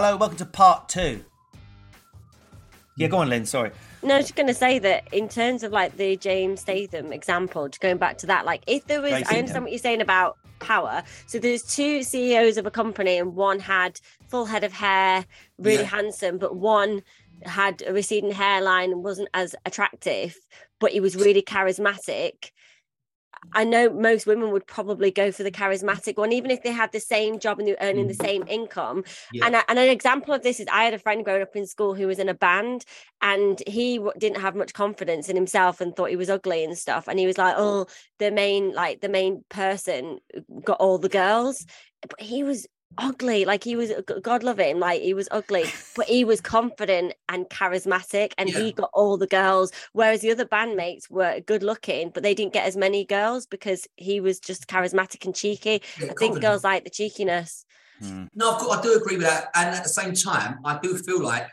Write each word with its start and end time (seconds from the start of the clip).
Hello, 0.00 0.16
welcome 0.16 0.38
to 0.38 0.46
part 0.46 0.88
two. 0.88 1.24
Yeah, 2.96 3.08
go 3.08 3.16
on, 3.16 3.28
Lynn. 3.30 3.44
Sorry. 3.44 3.72
No, 4.04 4.14
I 4.14 4.18
was 4.18 4.26
just 4.26 4.36
going 4.36 4.46
to 4.46 4.54
say 4.54 4.78
that 4.78 5.12
in 5.12 5.28
terms 5.28 5.64
of 5.64 5.72
like 5.72 5.96
the 5.96 6.14
Jason 6.16 6.56
Statham 6.56 7.12
example, 7.12 7.66
just 7.66 7.80
going 7.80 7.96
back 7.96 8.16
to 8.18 8.26
that, 8.26 8.46
like 8.46 8.62
if 8.68 8.86
there 8.86 9.02
was, 9.02 9.10
I 9.10 9.38
understand 9.38 9.64
what 9.64 9.72
you're 9.72 9.80
saying 9.80 10.00
about 10.00 10.38
power. 10.60 11.02
So 11.26 11.40
there's 11.40 11.64
two 11.64 12.04
CEOs 12.04 12.58
of 12.58 12.64
a 12.64 12.70
company, 12.70 13.16
and 13.18 13.34
one 13.34 13.58
had 13.58 14.00
full 14.28 14.44
head 14.44 14.62
of 14.62 14.72
hair, 14.72 15.26
really 15.58 15.82
Yeah. 15.82 15.88
handsome, 15.88 16.38
but 16.38 16.54
one 16.54 17.02
had 17.42 17.82
a 17.84 17.92
receding 17.92 18.30
hairline 18.30 18.92
and 18.92 19.02
wasn't 19.02 19.30
as 19.34 19.56
attractive, 19.66 20.36
but 20.78 20.92
he 20.92 21.00
was 21.00 21.16
really 21.16 21.42
charismatic. 21.42 22.52
I 23.52 23.64
know 23.64 23.90
most 23.90 24.26
women 24.26 24.50
would 24.50 24.66
probably 24.66 25.10
go 25.10 25.32
for 25.32 25.42
the 25.42 25.50
charismatic 25.50 26.16
one, 26.16 26.32
even 26.32 26.50
if 26.50 26.62
they 26.62 26.72
had 26.72 26.92
the 26.92 27.00
same 27.00 27.38
job 27.38 27.58
and 27.58 27.68
they're 27.68 27.76
earning 27.80 28.08
the 28.08 28.14
mm. 28.14 28.22
same 28.22 28.44
income. 28.48 29.04
Yeah. 29.32 29.46
And, 29.46 29.56
I- 29.56 29.64
and 29.68 29.78
an 29.78 29.88
example 29.88 30.34
of 30.34 30.42
this 30.42 30.60
is 30.60 30.66
I 30.70 30.84
had 30.84 30.94
a 30.94 30.98
friend 30.98 31.24
growing 31.24 31.42
up 31.42 31.56
in 31.56 31.66
school 31.66 31.94
who 31.94 32.06
was 32.06 32.18
in 32.18 32.28
a 32.28 32.34
band 32.34 32.84
and 33.20 33.62
he 33.66 33.96
w- 33.96 34.12
didn't 34.18 34.40
have 34.40 34.54
much 34.54 34.72
confidence 34.72 35.28
in 35.28 35.36
himself 35.36 35.80
and 35.80 35.94
thought 35.94 36.10
he 36.10 36.16
was 36.16 36.30
ugly 36.30 36.64
and 36.64 36.76
stuff. 36.76 37.08
And 37.08 37.18
he 37.18 37.26
was 37.26 37.38
like, 37.38 37.54
oh, 37.56 37.86
the 38.18 38.30
main, 38.30 38.72
like 38.72 39.00
the 39.00 39.08
main 39.08 39.44
person 39.48 40.18
got 40.64 40.80
all 40.80 40.98
the 40.98 41.08
girls. 41.08 41.66
But 42.02 42.20
he 42.20 42.42
was 42.42 42.66
ugly 42.96 43.44
like 43.44 43.62
he 43.62 43.76
was 43.76 43.92
god 44.22 44.42
love 44.42 44.58
him 44.58 44.78
like 44.80 45.02
he 45.02 45.12
was 45.12 45.28
ugly 45.30 45.64
but 45.94 46.06
he 46.06 46.24
was 46.24 46.40
confident 46.40 47.12
and 47.28 47.46
charismatic 47.50 48.32
and 48.38 48.48
Yeah. 48.48 48.58
he 48.60 48.72
got 48.72 48.90
all 48.94 49.16
the 49.16 49.26
girls 49.26 49.70
whereas 49.92 50.22
the 50.22 50.30
other 50.30 50.46
bandmates 50.46 51.10
were 51.10 51.40
good 51.40 51.62
looking 51.62 52.10
but 52.10 52.22
they 52.22 52.34
didn't 52.34 52.54
get 52.54 52.66
as 52.66 52.76
many 52.76 53.04
girls 53.04 53.46
because 53.46 53.86
he 53.96 54.20
was 54.20 54.40
just 54.40 54.66
charismatic 54.68 55.24
and 55.26 55.34
cheeky 55.34 55.82
Yeah, 56.00 56.10
i 56.10 56.14
think 56.14 56.40
girls 56.40 56.64
like 56.64 56.84
the 56.84 56.90
cheekiness 56.90 57.64
hmm. 58.00 58.24
No, 58.34 58.52
of 58.54 58.58
course, 58.60 58.78
I 58.78 58.82
do 58.82 58.94
agree 58.94 59.16
with 59.16 59.26
that. 59.26 59.48
And 59.56 59.74
at 59.74 59.82
the 59.82 59.88
same 59.88 60.14
time, 60.14 60.60
I 60.64 60.78
do 60.80 60.96
feel 60.96 61.20
like, 61.20 61.48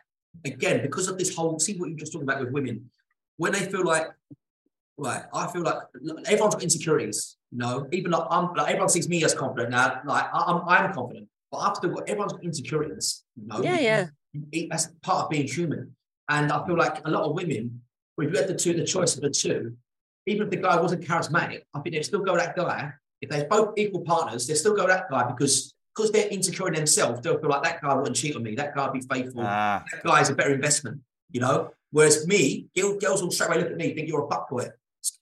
again, 0.45 0.83
because 0.83 1.07
of 1.07 1.17
this 1.17 1.35
whole, 1.35 1.57
see 1.57 1.75
what 1.77 1.89
you 1.89 1.95
just 1.95 2.13
talking 2.13 2.27
about 2.29 2.39
with 2.39 2.51
women, 2.51 2.91
when 3.37 3.51
they 3.53 3.65
feel 3.65 3.83
like, 3.83 4.07
right, 4.97 5.23
I 5.33 5.47
feel 5.51 5.63
like 5.63 5.79
everyone's 6.27 6.53
got 6.53 6.61
insecurities, 6.63 7.37
you 7.55 7.59
know, 7.61 7.87
even 7.93 8.11
like, 8.11 8.27
I'm, 8.29 8.53
like 8.53 8.67
everyone 8.67 8.89
sees 8.89 9.07
me 9.07 9.23
as 9.23 9.33
confident 9.33 9.69
now, 9.71 10.01
like 10.05 10.25
I, 10.33 10.39
I'm, 10.47 10.67
I'm 10.67 10.93
confident, 10.93 11.27
but 11.51 11.59
I've 11.59 11.75
still 11.77 11.91
got, 11.91 12.09
everyone's 12.09 12.33
got 12.33 12.43
insecurities, 12.43 13.23
you 13.39 13.47
know. 13.47 13.63
Yeah, 13.63 13.79
yeah. 13.79 14.07
You- 14.33 14.47
you- 14.51 14.67
That's 14.69 14.87
part 15.01 15.23
of 15.25 15.29
being 15.29 15.47
human. 15.47 15.95
And 16.27 16.51
I 16.51 16.65
feel 16.65 16.75
like 16.75 17.05
a 17.07 17.09
lot 17.09 17.23
of 17.23 17.33
women, 17.33 17.81
we've 18.17 18.35
had 18.35 18.49
the 18.49 18.55
two, 18.55 18.73
the 18.73 18.83
choice 18.83 19.15
of 19.15 19.21
the 19.21 19.29
two, 19.29 19.77
even 20.25 20.43
if 20.43 20.49
the 20.49 20.57
guy 20.57 20.79
wasn't 20.81 21.05
charismatic, 21.05 21.61
I 21.73 21.79
think 21.79 21.95
they'd 21.95 22.03
still 22.03 22.19
go 22.19 22.35
that 22.35 22.55
guy. 22.57 22.91
If 23.21 23.29
they're 23.29 23.45
both 23.47 23.77
equal 23.77 24.01
partners, 24.01 24.47
they 24.47 24.55
still 24.55 24.75
go 24.75 24.85
that 24.87 25.09
guy 25.09 25.23
because 25.31 25.71
because 25.95 26.11
they're 26.11 26.27
insecure 26.27 26.67
in 26.67 26.73
themselves, 26.73 27.21
they'll 27.21 27.39
feel 27.39 27.49
like 27.49 27.63
that 27.63 27.81
guy 27.81 27.93
wouldn't 27.93 28.17
cheat 28.17 28.35
on 28.35 28.43
me, 28.43 28.53
that 28.55 28.75
guy 28.75 28.83
would 28.89 28.99
be 28.99 29.07
faithful, 29.07 29.43
Ah, 29.45 29.81
that 29.93 30.03
guy's 30.03 30.29
a 30.29 30.35
better 30.35 30.53
investment, 30.53 30.99
you 31.31 31.39
know. 31.39 31.71
Whereas 31.91 32.27
me, 32.27 32.67
girls 32.99 33.21
will 33.23 33.31
straight 33.31 33.47
away 33.51 33.59
look 33.59 33.71
at 33.71 33.77
me, 33.77 33.93
think 33.93 34.09
you're 34.09 34.25
a 34.25 34.27
fuckboy. 34.27 34.69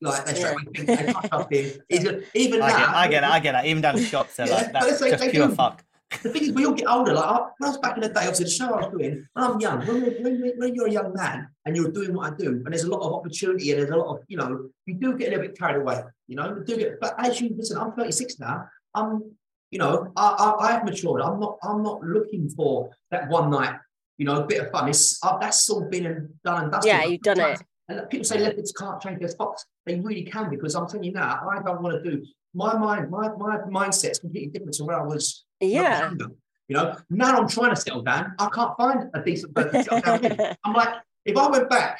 Like 0.01 0.25
they 0.25 0.33
straight 0.35 0.53
away 0.53 0.63
think 0.73 0.87
they 0.87 0.95
him. 0.95 1.81
He's 1.89 2.05
Even 2.33 2.61
I 2.61 2.69
get, 2.69 2.89
I 2.89 3.07
get 3.07 3.23
it. 3.23 3.29
I 3.29 3.39
get 3.39 3.55
it. 3.55 3.67
Even 3.69 3.81
down 3.81 3.95
the 3.95 4.03
shops, 4.03 4.35
they're 4.35 4.47
Yeah, 4.47 4.55
like, 4.55 4.73
but 4.73 4.79
that's 4.81 4.91
it's 4.93 5.01
like 5.01 5.11
just 5.11 5.23
they 5.23 5.31
pure 5.31 5.47
do. 5.47 5.55
fuck. 5.55 5.83
the 6.21 6.29
thing 6.29 6.43
is, 6.43 6.51
we 6.53 6.65
all 6.65 6.73
get 6.73 6.87
older. 6.87 7.13
Like 7.13 7.25
I, 7.25 7.37
when 7.57 7.67
I 7.67 7.67
was 7.69 7.77
back 7.79 7.95
in 7.97 8.01
the 8.01 8.09
day, 8.09 8.21
obviously 8.21 8.45
the 8.45 8.51
show 8.51 8.73
I 8.73 8.81
was 8.83 8.91
doing, 8.91 9.25
when 9.33 9.45
I'm 9.45 9.59
young, 9.59 9.79
when, 9.87 9.97
you're- 10.03 10.23
when, 10.23 10.53
when 10.57 10.75
you're 10.75 10.87
a 10.87 10.91
young 10.91 11.11
man 11.13 11.47
and 11.65 11.75
you're 11.75 11.91
doing 11.91 12.13
what 12.13 12.31
I 12.33 12.35
do, 12.35 12.49
and 12.49 12.67
there's 12.67 12.83
a 12.83 12.89
lot 12.89 13.01
of 13.01 13.13
opportunity 13.13 13.71
and 13.71 13.79
there's 13.79 13.89
a 13.89 13.95
lot 13.97 14.15
of, 14.17 14.23
you 14.27 14.37
know, 14.37 14.69
you 14.85 14.93
do 14.95 15.17
get 15.17 15.27
a 15.29 15.31
little 15.31 15.45
bit 15.47 15.57
carried 15.57 15.81
away. 15.81 16.01
You 16.27 16.35
know, 16.35 16.55
you 16.55 16.63
do 16.65 16.77
get. 16.77 16.99
But 17.01 17.15
as 17.17 17.41
you 17.41 17.53
listen, 17.57 17.77
I'm 17.77 17.93
36 17.93 18.39
now. 18.39 18.65
I'm, 18.93 19.23
you 19.71 19.79
know, 19.79 20.11
I, 20.15 20.27
I, 20.59 20.75
I've 20.77 20.83
matured. 20.85 21.21
I'm 21.21 21.39
not, 21.39 21.57
I'm 21.63 21.81
not 21.81 22.03
looking 22.03 22.47
for 22.47 22.91
that 23.09 23.27
one 23.27 23.49
night, 23.49 23.75
you 24.19 24.25
know, 24.27 24.43
bit 24.43 24.61
of 24.61 24.71
fun. 24.71 24.87
It's 24.89 25.17
uh, 25.23 25.37
that's 25.39 25.67
all 25.71 25.89
been 25.89 26.05
and 26.05 26.29
done 26.45 26.63
and 26.65 26.71
dusted. 26.71 26.89
Yeah, 26.93 27.03
you've 27.05 27.21
done 27.21 27.39
it. 27.39 27.59
And 27.89 28.09
people 28.09 28.23
say 28.23 28.39
leopards 28.39 28.71
can't 28.71 29.01
change 29.01 29.19
their 29.19 29.27
spots. 29.27 29.65
They 29.85 29.99
really 29.99 30.23
can 30.23 30.49
because 30.49 30.75
I'm 30.75 30.87
telling 30.87 31.03
you 31.03 31.11
now, 31.11 31.47
I 31.51 31.61
don't 31.61 31.81
want 31.81 32.01
to 32.01 32.09
do 32.09 32.25
my 32.53 32.77
mind. 32.77 33.09
My 33.09 33.29
my 33.37 33.57
mindset's 33.69 34.19
completely 34.19 34.49
different 34.49 34.73
to 34.75 34.85
where 34.85 34.99
I 34.99 35.03
was 35.03 35.45
I 35.61 35.65
yeah. 35.65 36.11
You 36.69 36.77
know, 36.77 36.95
now 37.09 37.37
I'm 37.37 37.47
trying 37.47 37.71
to 37.71 37.75
settle 37.75 38.01
down. 38.01 38.35
I 38.39 38.47
can't 38.49 38.75
find 38.77 39.09
a 39.13 39.21
decent 39.21 39.53
person 39.53 39.73
to 39.73 39.83
settle 39.83 40.01
down 40.01 40.21
with. 40.21 40.57
I'm 40.63 40.73
like, 40.73 40.95
if 41.25 41.35
I 41.35 41.47
went 41.49 41.69
back, 41.69 41.99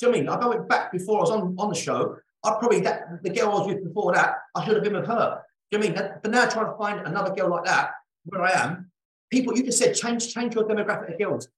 do 0.00 0.06
you 0.06 0.12
know 0.12 0.18
I 0.18 0.20
mean? 0.20 0.28
If 0.28 0.44
I 0.44 0.46
went 0.48 0.68
back 0.68 0.92
before 0.92 1.18
I 1.18 1.20
was 1.20 1.30
on, 1.30 1.54
on 1.56 1.68
the 1.68 1.74
show, 1.74 2.16
I'd 2.44 2.58
probably 2.58 2.80
that 2.80 3.22
the 3.22 3.30
girl 3.30 3.50
I 3.50 3.58
was 3.58 3.66
with 3.68 3.84
before 3.84 4.12
that, 4.14 4.34
I 4.56 4.64
should 4.64 4.74
have 4.74 4.82
been 4.82 4.94
with 4.94 5.06
her. 5.06 5.42
Do 5.70 5.78
you 5.78 5.84
know 5.84 5.90
what 5.90 5.98
I 5.98 6.02
mean? 6.02 6.12
But 6.22 6.30
now 6.32 6.46
trying 6.46 6.66
to 6.66 6.76
find 6.76 7.06
another 7.06 7.32
girl 7.32 7.50
like 7.50 7.64
that, 7.64 7.92
where 8.24 8.42
I 8.42 8.50
am, 8.50 8.90
people, 9.30 9.56
you 9.56 9.62
just 9.64 9.78
said 9.78 9.94
change, 9.94 10.34
change 10.34 10.54
your 10.54 10.64
demographic 10.64 11.12
of 11.12 11.18
girls. 11.18 11.48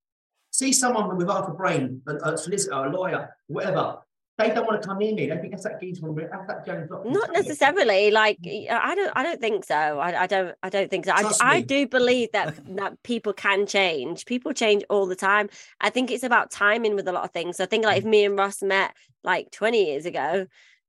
See 0.61 0.73
someone 0.73 1.17
without 1.17 1.49
a 1.51 1.53
brain, 1.53 2.01
a, 2.07 2.15
a 2.35 2.39
solicitor, 2.39 2.75
a 2.77 2.89
lawyer, 2.97 3.35
whatever. 3.49 3.99
They 4.39 4.51
don't 4.51 4.67
want 4.69 4.81
to 4.81 4.87
come 4.89 4.99
near 4.99 5.13
me. 5.13 5.27
They 5.29 5.37
think 5.39 5.51
that's 5.51 5.65
that 5.65 5.81
geezer 5.81 6.07
that's 6.31 6.47
that 6.47 6.65
James 6.65 6.89
Lock. 6.91 7.05
not 7.07 7.33
necessarily 7.33 8.11
like 8.13 8.39
i 8.45 8.93
don't 8.99 9.13
i 9.17 9.23
don't 9.23 9.41
think 9.41 9.65
so 9.65 9.75
i, 10.07 10.23
I 10.25 10.27
don't 10.27 10.55
i 10.63 10.69
don't 10.69 10.91
think 10.91 11.05
so 11.07 11.13
I, 11.15 11.21
Trust 11.23 11.43
I 11.43 11.57
me. 11.59 11.63
do 11.75 11.87
believe 11.89 12.29
that 12.33 12.55
that 12.77 13.01
people 13.03 13.33
can 13.33 13.67
change 13.67 14.27
people 14.27 14.53
change 14.53 14.83
all 14.91 15.07
the 15.07 15.15
time 15.17 15.47
i 15.81 15.89
think 15.91 16.11
it's 16.11 16.25
about 16.31 16.51
timing 16.51 16.95
with 16.97 17.07
a 17.09 17.13
lot 17.13 17.25
of 17.25 17.31
things 17.33 17.57
so 17.57 17.65
i 17.65 17.67
think 17.67 17.85
like 17.85 17.97
Mm. 17.97 17.99
if 17.99 18.05
me 18.15 18.25
and 18.25 18.37
ross 18.39 18.61
met 18.63 18.91
like 19.23 19.51
20 19.53 19.87
years 19.91 20.05
ago 20.07 20.47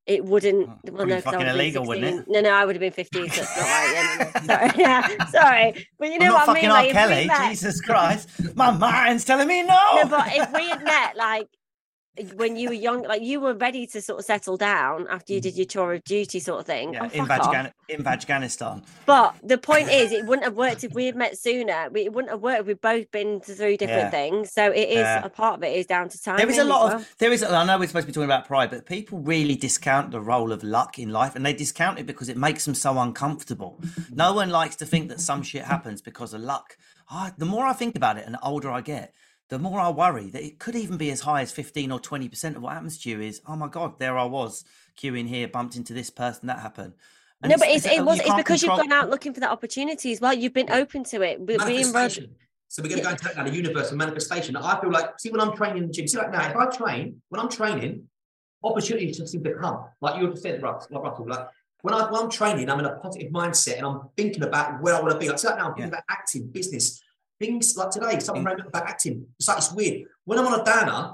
it 0.08 0.24
wouldn't 0.24 0.70
Oh, 0.70 0.80
well, 0.92 1.06
no, 1.08 1.16
I 1.18 1.22
fucking 1.22 1.48
illegal, 1.48 1.86
wouldn't 1.86 2.06
it? 2.22 2.26
no 2.28 2.42
no 2.42 2.50
i 2.52 2.64
would 2.66 2.76
have 2.76 2.80
been 2.82 2.92
15 2.92 3.30
so 3.30 3.42
it's 3.42 3.58
not 3.58 3.64
right 3.66 3.92
yeah, 3.94 4.18
no, 4.18 4.26
no. 4.26 4.46
sorry 4.46 4.72
yeah 4.78 5.26
sorry 5.28 5.88
but 5.98 6.08
you 6.10 6.20
know 6.20 6.26
I'm 6.28 6.34
what 6.34 6.42
i 6.44 6.46
fucking 6.46 6.62
mean 6.64 6.72
R. 6.72 6.84
like, 6.84 6.92
Kelly. 6.92 7.28
met- 7.28 7.50
Jesus 7.50 7.82
Christ. 7.82 8.30
My 8.56 8.72
mind's 8.72 9.26
telling 9.26 9.48
me 9.48 9.64
no. 9.64 9.80
no, 9.96 10.08
but 10.08 10.28
if 10.28 10.52
we 10.54 10.70
had 10.70 10.84
met 10.84 11.16
like 11.18 11.48
when 12.36 12.56
you 12.56 12.70
were 12.70 12.74
young, 12.76 13.04
like 13.04 13.22
you 13.22 13.40
were 13.40 13.54
ready 13.54 13.86
to 13.88 14.02
sort 14.02 14.20
of 14.20 14.26
settle 14.26 14.58
down 14.58 15.08
after 15.10 15.34
you 15.34 15.42
did 15.42 15.54
mm. 15.54 15.58
your 15.58 15.66
tour 15.66 15.94
of 15.94 16.04
duty, 16.04 16.40
sort 16.40 16.62
of 16.62 16.66
thing. 16.66 16.94
yeah, 16.94 17.04
oh, 17.04 17.10
in. 17.18 17.26
Vatican- 17.26 17.72
in 17.88 18.08
Afghanistan. 18.08 18.82
But 19.06 19.36
the 19.44 19.58
point 19.58 19.90
is, 19.90 20.12
it 20.12 20.26
wouldn't 20.26 20.44
have 20.46 20.56
worked 20.56 20.84
if 20.84 20.94
we 20.94 21.06
had 21.06 21.16
met 21.16 21.38
sooner. 21.38 21.90
We- 21.92 22.06
It 22.06 22.14
wouldn't 22.14 22.32
have 22.32 22.42
worked. 22.42 22.62
if 22.62 22.66
We've 22.68 22.82
both 22.82 23.12
been 23.12 23.42
through 23.42 23.78
different 23.78 24.06
Yeah. 24.06 24.10
things, 24.10 24.52
so 24.52 24.72
it 24.72 24.90
is 24.90 24.96
Yeah. 24.98 25.24
a 25.24 25.30
part 25.30 25.58
of 25.58 25.64
it 25.64 25.76
is 25.76 25.86
down 25.86 26.10
to 26.10 26.22
time. 26.22 26.38
There 26.38 26.50
is 26.50 26.58
a 26.58 26.64
lot 26.64 26.94
of 26.94 27.08
there 27.20 27.32
is. 27.32 27.44
I 27.44 27.64
know 27.66 27.78
we're 27.78 27.88
supposed 27.88 28.06
to 28.06 28.08
be 28.08 28.14
talking 28.14 28.26
about 28.26 28.46
pride, 28.48 28.70
but 28.72 28.86
people 28.86 29.20
really 29.20 29.56
discount 29.56 30.12
the 30.12 30.22
role 30.22 30.52
of 30.52 30.64
luck 30.64 30.98
in 30.98 31.10
life, 31.10 31.36
and 31.36 31.46
they 31.46 31.54
discount 31.54 32.00
it 32.00 32.06
because 32.06 32.30
it 32.30 32.38
makes 32.38 32.66
them 32.66 32.76
so 32.76 32.98
uncomfortable. 32.98 33.80
No 34.12 34.34
one 34.34 34.50
likes 34.50 34.76
to 34.78 34.86
think 34.86 35.10
that 35.10 35.20
some 35.20 35.44
shit 35.44 35.66
happens 35.66 36.02
because 36.02 36.34
of 36.34 36.42
luck. 36.42 36.78
I, 37.10 37.34
the 37.38 37.46
more 37.46 37.66
I 37.68 37.74
think 37.74 37.96
about 37.96 38.18
it, 38.18 38.26
and 38.26 38.34
the 38.36 38.42
older 38.42 38.72
I 38.72 38.82
get, 38.82 39.14
the 39.50 39.60
more 39.60 39.80
I 39.80 39.90
worry 39.90 40.30
that 40.32 40.44
it 40.44 40.60
could 40.60 40.76
even 40.76 40.98
be 40.98 41.12
as 41.12 41.22
high 41.22 41.42
as 41.42 41.52
fifteen 41.52 41.92
or 41.92 42.00
twenty 42.00 42.30
percent 42.30 42.56
of 42.56 42.64
what 42.64 42.74
happens 42.74 42.98
to 43.00 43.10
you 43.10 43.22
is, 43.22 43.42
oh 43.48 43.56
my 43.56 43.68
god, 43.68 44.00
there 44.00 44.18
I 44.18 44.24
was 44.26 44.64
queuing 45.00 45.28
here, 45.28 45.48
bumped 45.48 45.76
into 45.76 45.94
this 45.94 46.10
person, 46.10 46.48
that 46.48 46.60
happened. 46.60 46.94
And 47.42 47.52
no, 47.52 47.58
but 47.58 47.68
it's, 47.68 47.86
it's- 47.86 48.00
it 48.00 48.04
was 48.06 48.20
it's 48.20 48.34
because 48.34 48.62
control- 48.62 48.80
you've 48.80 48.90
gone 48.90 48.98
out 48.98 49.10
looking 49.10 49.34
for 49.34 49.42
that 49.42 49.52
opportunity 49.52 50.12
as 50.12 50.22
well. 50.22 50.34
You've 50.34 50.54
been 50.54 50.72
open 50.72 51.04
to 51.06 51.22
it. 51.22 51.40
We, 51.40 51.58
we 51.58 51.84
and 51.84 51.86
So 52.68 52.82
we're 52.82 52.90
going 52.90 53.02
to 53.02 53.04
go 53.04 53.10
into 53.12 53.24
that 53.26 53.38
now, 53.38 53.44
the 53.44 53.54
universe 53.54 53.92
of 53.92 53.98
manifestation. 53.98 54.56
I 54.56 54.80
feel 54.82 54.90
like, 54.92 55.20
see, 55.20 55.30
when 55.30 55.42
I'm 55.42 55.56
training 55.56 55.84
in 55.84 55.88
the 55.88 55.94
gym, 55.94 56.08
see, 56.08 56.18
like 56.18 56.32
now, 56.32 56.50
if 56.50 56.56
I 56.56 56.66
train, 56.76 57.22
when 57.30 57.40
I'm 57.40 57.50
training, 57.50 58.08
opportunities 58.64 59.18
just 59.18 59.32
seem 59.32 59.44
to 59.44 59.54
come. 59.54 59.86
Like 60.02 60.20
you 60.20 60.30
just 60.32 60.42
said, 60.42 60.64
Russ, 60.64 60.88
like 60.90 61.04
Russell, 61.04 61.28
like 61.28 61.48
when, 61.84 61.94
I, 61.94 62.10
when 62.12 62.24
I'm 62.24 62.30
training, 62.32 62.70
I'm 62.70 62.80
in 62.80 62.86
a 62.86 62.96
positive 62.96 63.32
mindset 63.32 63.78
and 63.78 63.86
I'm 63.86 64.02
thinking 64.18 64.44
about 64.44 64.82
where 64.82 64.96
I 64.96 65.02
want 65.02 65.12
to 65.14 65.20
be. 65.20 65.30
Like 65.30 65.38
so 65.40 65.50
now, 65.56 65.68
I'm 65.68 65.74
thinking 65.76 65.84
Yeah. 65.84 65.88
about 65.90 66.04
acting, 66.10 66.48
business, 66.48 67.02
things 67.40 67.76
like 67.78 67.90
today. 67.92 68.20
something 68.20 68.44
rang 68.44 68.58
me 68.58 68.64
about 68.68 68.88
acting. 68.88 69.26
It's 69.40 69.48
like 69.48 69.58
it's 69.58 69.72
weird. 69.72 70.04
When 70.26 70.40
I'm 70.40 70.48
on 70.48 70.60
a 70.60 70.64
downer 70.64 71.14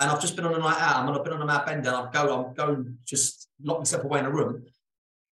and 0.00 0.10
I've 0.10 0.20
just 0.20 0.36
been 0.36 0.44
on 0.46 0.54
a 0.54 0.58
night 0.58 0.78
out, 0.80 0.96
I'm 0.96 1.08
on 1.08 1.16
a 1.16 1.22
been 1.22 1.32
on 1.32 1.42
a 1.42 1.46
mad 1.46 1.66
bender, 1.66 1.90
I 1.90 2.10
go, 2.12 2.46
I'm 2.46 2.54
going 2.54 2.98
just 3.04 3.48
lock 3.62 3.78
myself 3.78 4.04
away 4.04 4.20
in 4.20 4.26
a 4.26 4.30
room. 4.30 4.64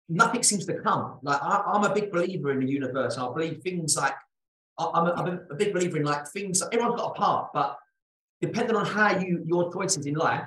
Nothing 0.08 0.44
seems 0.44 0.66
to 0.66 0.74
come. 0.82 1.20
Like 1.22 1.42
I, 1.42 1.64
I'm 1.74 1.84
a 1.84 1.94
big 1.94 2.12
believer 2.12 2.52
in 2.52 2.60
the 2.60 2.68
universe. 2.70 3.18
I 3.18 3.32
believe 3.34 3.62
things 3.62 3.96
like 3.96 4.16
I- 4.78 4.92
I'm 4.94 5.08
a, 5.08 5.12
I'm 5.14 5.40
a- 5.52 5.56
big 5.56 5.74
believer 5.74 5.98
in 5.98 6.04
like 6.04 6.28
things. 6.28 6.62
Everyone's 6.72 7.00
got 7.00 7.12
a 7.12 7.14
part, 7.14 7.50
but 7.54 7.78
depending 8.42 8.76
on 8.76 8.86
how 8.86 9.20
you 9.20 9.44
your 9.46 9.72
choices 9.72 10.06
in 10.06 10.16
life 10.16 10.46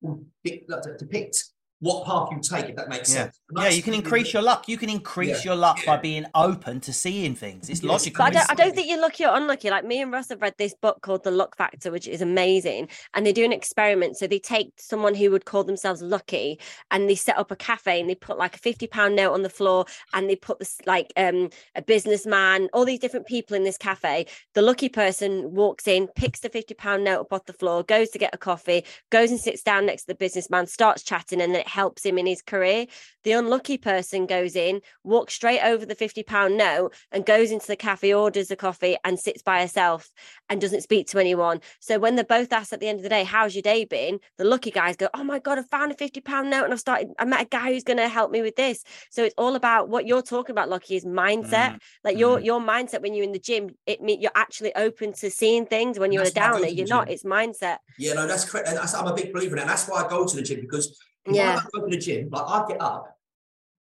will 0.00 0.22
de- 0.44 0.64
like, 0.68 0.82
depict 0.98 1.44
what 1.80 2.04
path 2.06 2.28
you 2.30 2.40
take. 2.40 2.68
If 2.70 2.76
that 2.76 2.88
makes 2.88 3.08
Yeah. 3.12 3.24
sense. 3.24 3.40
Yeah, 3.56 3.68
you 3.68 3.82
can 3.82 3.92
really- 3.92 4.04
increase 4.04 4.32
your 4.32 4.42
luck. 4.42 4.68
You 4.68 4.76
can 4.76 4.90
increase 4.90 5.44
Yeah. 5.44 5.50
your 5.52 5.56
luck 5.56 5.78
by 5.86 5.96
being 5.96 6.26
open 6.34 6.80
to 6.82 6.92
seeing 6.92 7.34
things. 7.34 7.68
It's 7.70 7.82
Yes. 7.82 7.88
logical. 7.90 8.24
But 8.24 8.36
I 8.36 8.38
don't, 8.38 8.50
I 8.50 8.54
don't 8.54 8.74
think 8.74 8.88
you're 8.88 9.00
lucky 9.00 9.24
or 9.24 9.34
unlucky. 9.34 9.70
Like 9.70 9.84
me 9.84 10.00
and 10.02 10.12
Russ 10.12 10.28
have 10.28 10.42
read 10.42 10.54
this 10.58 10.74
book 10.74 11.00
called 11.00 11.24
The 11.24 11.30
Luck 11.30 11.56
Factor, 11.56 11.90
which 11.90 12.06
is 12.06 12.20
amazing. 12.20 12.88
And 13.14 13.26
they 13.26 13.32
do 13.32 13.44
an 13.44 13.52
experiment. 13.52 14.16
So 14.18 14.26
they 14.26 14.38
take 14.38 14.72
someone 14.78 15.14
who 15.14 15.30
would 15.30 15.46
call 15.46 15.64
themselves 15.64 16.02
lucky 16.02 16.58
and 16.90 17.08
they 17.08 17.14
set 17.14 17.38
up 17.38 17.50
a 17.50 17.56
cafe 17.56 17.98
and 18.00 18.08
they 18.10 18.14
put 18.14 18.36
like 18.38 18.54
a 18.56 18.58
50 18.58 18.86
pound 18.86 19.16
note 19.16 19.32
on 19.32 19.42
the 19.42 19.48
floor 19.50 19.86
and 20.12 20.28
they 20.28 20.36
put 20.36 20.58
this 20.58 20.78
like 20.86 21.12
um 21.16 21.48
a 21.74 21.82
businessman, 21.82 22.68
all 22.74 22.84
these 22.84 22.98
different 22.98 23.26
people 23.26 23.56
in 23.56 23.64
this 23.64 23.78
cafe. 23.78 24.26
The 24.54 24.62
lucky 24.62 24.88
person 24.90 25.54
walks 25.54 25.88
in, 25.88 26.08
picks 26.08 26.40
the 26.40 26.50
50 26.50 26.74
pound 26.74 27.04
note 27.04 27.20
up 27.20 27.32
off 27.32 27.46
the 27.46 27.52
floor, 27.54 27.82
goes 27.82 28.10
to 28.10 28.18
get 28.18 28.34
a 28.34 28.38
coffee, 28.38 28.84
goes 29.10 29.30
and 29.30 29.40
sits 29.40 29.62
down 29.62 29.86
next 29.86 30.02
to 30.02 30.08
the 30.08 30.14
businessman, 30.14 30.66
starts 30.66 31.02
chatting, 31.02 31.40
and 31.40 31.54
then 31.54 31.60
it 31.62 31.68
helps 31.70 32.04
him 32.04 32.18
in 32.18 32.26
his 32.26 32.42
career. 32.42 32.86
The 33.24 33.32
unlucky 33.32 33.78
person 33.78 34.26
goes 34.26 34.56
in, 34.56 34.80
walks 35.04 35.34
straight 35.34 35.60
over 35.60 35.84
the 35.84 35.94
50 35.94 36.22
pound 36.22 36.56
note 36.56 36.94
and 37.12 37.24
goes 37.24 37.50
into 37.50 37.66
the 37.66 37.76
cafe, 37.76 38.12
orders 38.12 38.50
a 38.50 38.56
coffee 38.56 38.96
and 39.04 39.18
sits 39.18 39.42
by 39.42 39.60
herself 39.60 40.10
and 40.48 40.60
doesn't 40.60 40.82
speak 40.82 41.06
to 41.08 41.18
anyone. 41.18 41.60
So 41.80 41.98
when 41.98 42.16
they're 42.16 42.24
both 42.24 42.52
asked 42.52 42.72
at 42.72 42.80
the 42.80 42.88
end 42.88 42.98
of 42.98 43.02
the 43.02 43.08
day, 43.08 43.24
how's 43.24 43.54
your 43.54 43.62
day 43.62 43.84
been? 43.84 44.20
The 44.38 44.44
lucky 44.44 44.70
guys 44.70 44.96
go, 44.96 45.08
Oh 45.14 45.24
my 45.24 45.38
God, 45.38 45.58
I 45.58 45.62
found 45.62 45.92
a 45.92 45.94
50 45.94 46.20
pound 46.20 46.50
note 46.50 46.64
and 46.64 46.72
I've 46.72 46.80
started, 46.80 47.08
I 47.18 47.24
met 47.24 47.42
a 47.42 47.48
guy 47.48 47.72
who's 47.72 47.84
going 47.84 47.98
to 47.98 48.08
help 48.08 48.30
me 48.30 48.42
with 48.42 48.56
this. 48.56 48.82
So 49.10 49.24
it's 49.24 49.34
all 49.38 49.54
about 49.54 49.88
what 49.88 50.06
you're 50.06 50.22
talking 50.22 50.52
about, 50.52 50.68
Lucky, 50.68 50.96
is 50.96 51.04
mindset. 51.04 51.74
Mm, 51.74 51.78
like 52.04 52.18
your, 52.18 52.38
mm. 52.38 52.44
your 52.44 52.60
mindset 52.60 53.02
when 53.02 53.14
you're 53.14 53.24
in 53.24 53.32
the 53.32 53.38
gym, 53.38 53.70
it 53.86 54.00
mean 54.00 54.20
you're 54.20 54.30
actually 54.34 54.74
open 54.74 55.12
to 55.14 55.30
seeing 55.30 55.66
things. 55.66 55.98
When 55.98 56.12
you're 56.12 56.24
That's 56.24 56.36
a 56.36 56.40
why 56.40 56.46
I 56.46 56.50
go 56.50 56.58
downer, 56.58 56.68
you're 56.68 56.86
not, 56.88 57.10
it's 57.10 57.24
mindset. 57.24 57.78
Yeah, 57.98 58.14
no, 58.14 58.26
that's 58.26 58.48
correct. 58.48 58.68
And 58.68 58.76
that's, 58.76 58.94
I'm 58.94 59.06
a 59.06 59.14
big 59.14 59.32
believer 59.32 59.56
in 59.56 59.58
it. 59.58 59.62
And 59.62 59.70
that's 59.70 59.86
why 59.88 60.04
I 60.04 60.08
go 60.08 60.26
to 60.26 60.36
the 60.36 60.42
gym 60.42 60.60
because 60.60 60.98
Yeah. 61.34 61.58
I 61.58 61.68
go 61.72 61.84
to 61.86 61.90
the 61.90 61.98
gym, 61.98 62.28
like 62.30 62.44
I 62.46 62.64
get 62.68 62.80
up 62.80 63.16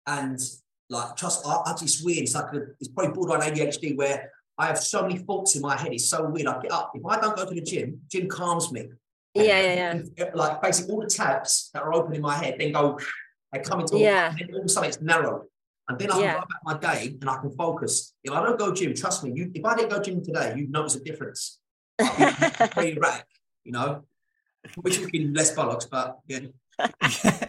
and 0.06 0.38
like 0.88 1.16
trust, 1.16 1.46
I, 1.46 1.50
I, 1.66 1.72
it's 1.72 2.02
weird. 2.02 2.18
It's 2.24 2.34
like 2.34 2.52
a, 2.52 2.62
it's 2.80 2.88
probably 2.88 3.12
borderline 3.12 3.52
ADHD 3.54 3.96
where 3.96 4.30
I 4.58 4.66
have 4.66 4.78
so 4.78 5.02
many 5.02 5.18
thoughts 5.18 5.56
in 5.56 5.62
my 5.62 5.76
head. 5.76 5.92
It's 5.92 6.08
so 6.08 6.24
weird. 6.28 6.46
I 6.46 6.60
get 6.62 6.72
up. 6.72 6.92
If 6.94 7.04
I 7.04 7.20
don't 7.20 7.36
go 7.36 7.44
to 7.44 7.54
the 7.54 7.60
gym, 7.60 8.00
gym 8.10 8.28
calms 8.28 8.72
me. 8.72 8.88
Yeah, 9.34 9.42
yeah, 9.42 9.74
yeah. 9.74 10.02
Eh, 10.26 10.30
like 10.34 10.62
basically 10.62 10.94
all 10.94 11.00
the 11.00 11.06
tabs 11.08 11.70
that 11.74 11.82
are 11.82 11.92
open 11.92 12.14
in 12.14 12.22
my 12.22 12.34
head 12.36 12.56
then 12.58 12.72
go, 12.72 12.98
they 13.52 13.58
come 13.60 13.80
into 13.80 13.98
Yeah. 13.98 14.30
and 14.30 14.38
then 14.38 14.48
all 14.54 14.60
of 14.60 14.64
a 14.64 14.68
sudden 14.68 14.88
it's 14.88 15.00
narrow. 15.00 15.44
And 15.88 15.98
then 15.98 16.10
I 16.10 16.14
can 16.14 16.22
Yeah. 16.22 16.32
go 16.34 16.38
about 16.38 16.64
my 16.64 16.94
day 16.94 17.16
and 17.20 17.30
I 17.30 17.36
can 17.38 17.50
focus. 17.50 18.14
If 18.24 18.32
I 18.32 18.42
don't 18.42 18.58
go 18.58 18.72
gym, 18.72 18.94
trust 18.94 19.22
me, 19.24 19.32
you 19.34 19.50
if 19.54 19.64
I 19.64 19.74
didn't 19.76 19.90
go 19.90 20.00
gym 20.00 20.24
today, 20.24 20.54
you'd 20.56 20.70
notice 20.70 20.94
a 20.96 21.00
difference. 21.00 21.58
Pretty 21.98 22.96
erratic, 22.96 23.26
you 23.64 23.72
know. 23.72 24.04
Which 24.76 24.98
would 24.98 25.12
be 25.12 25.28
less 25.28 25.54
bollocks, 25.54 25.88
but 25.88 26.18
yeah. 26.26 26.40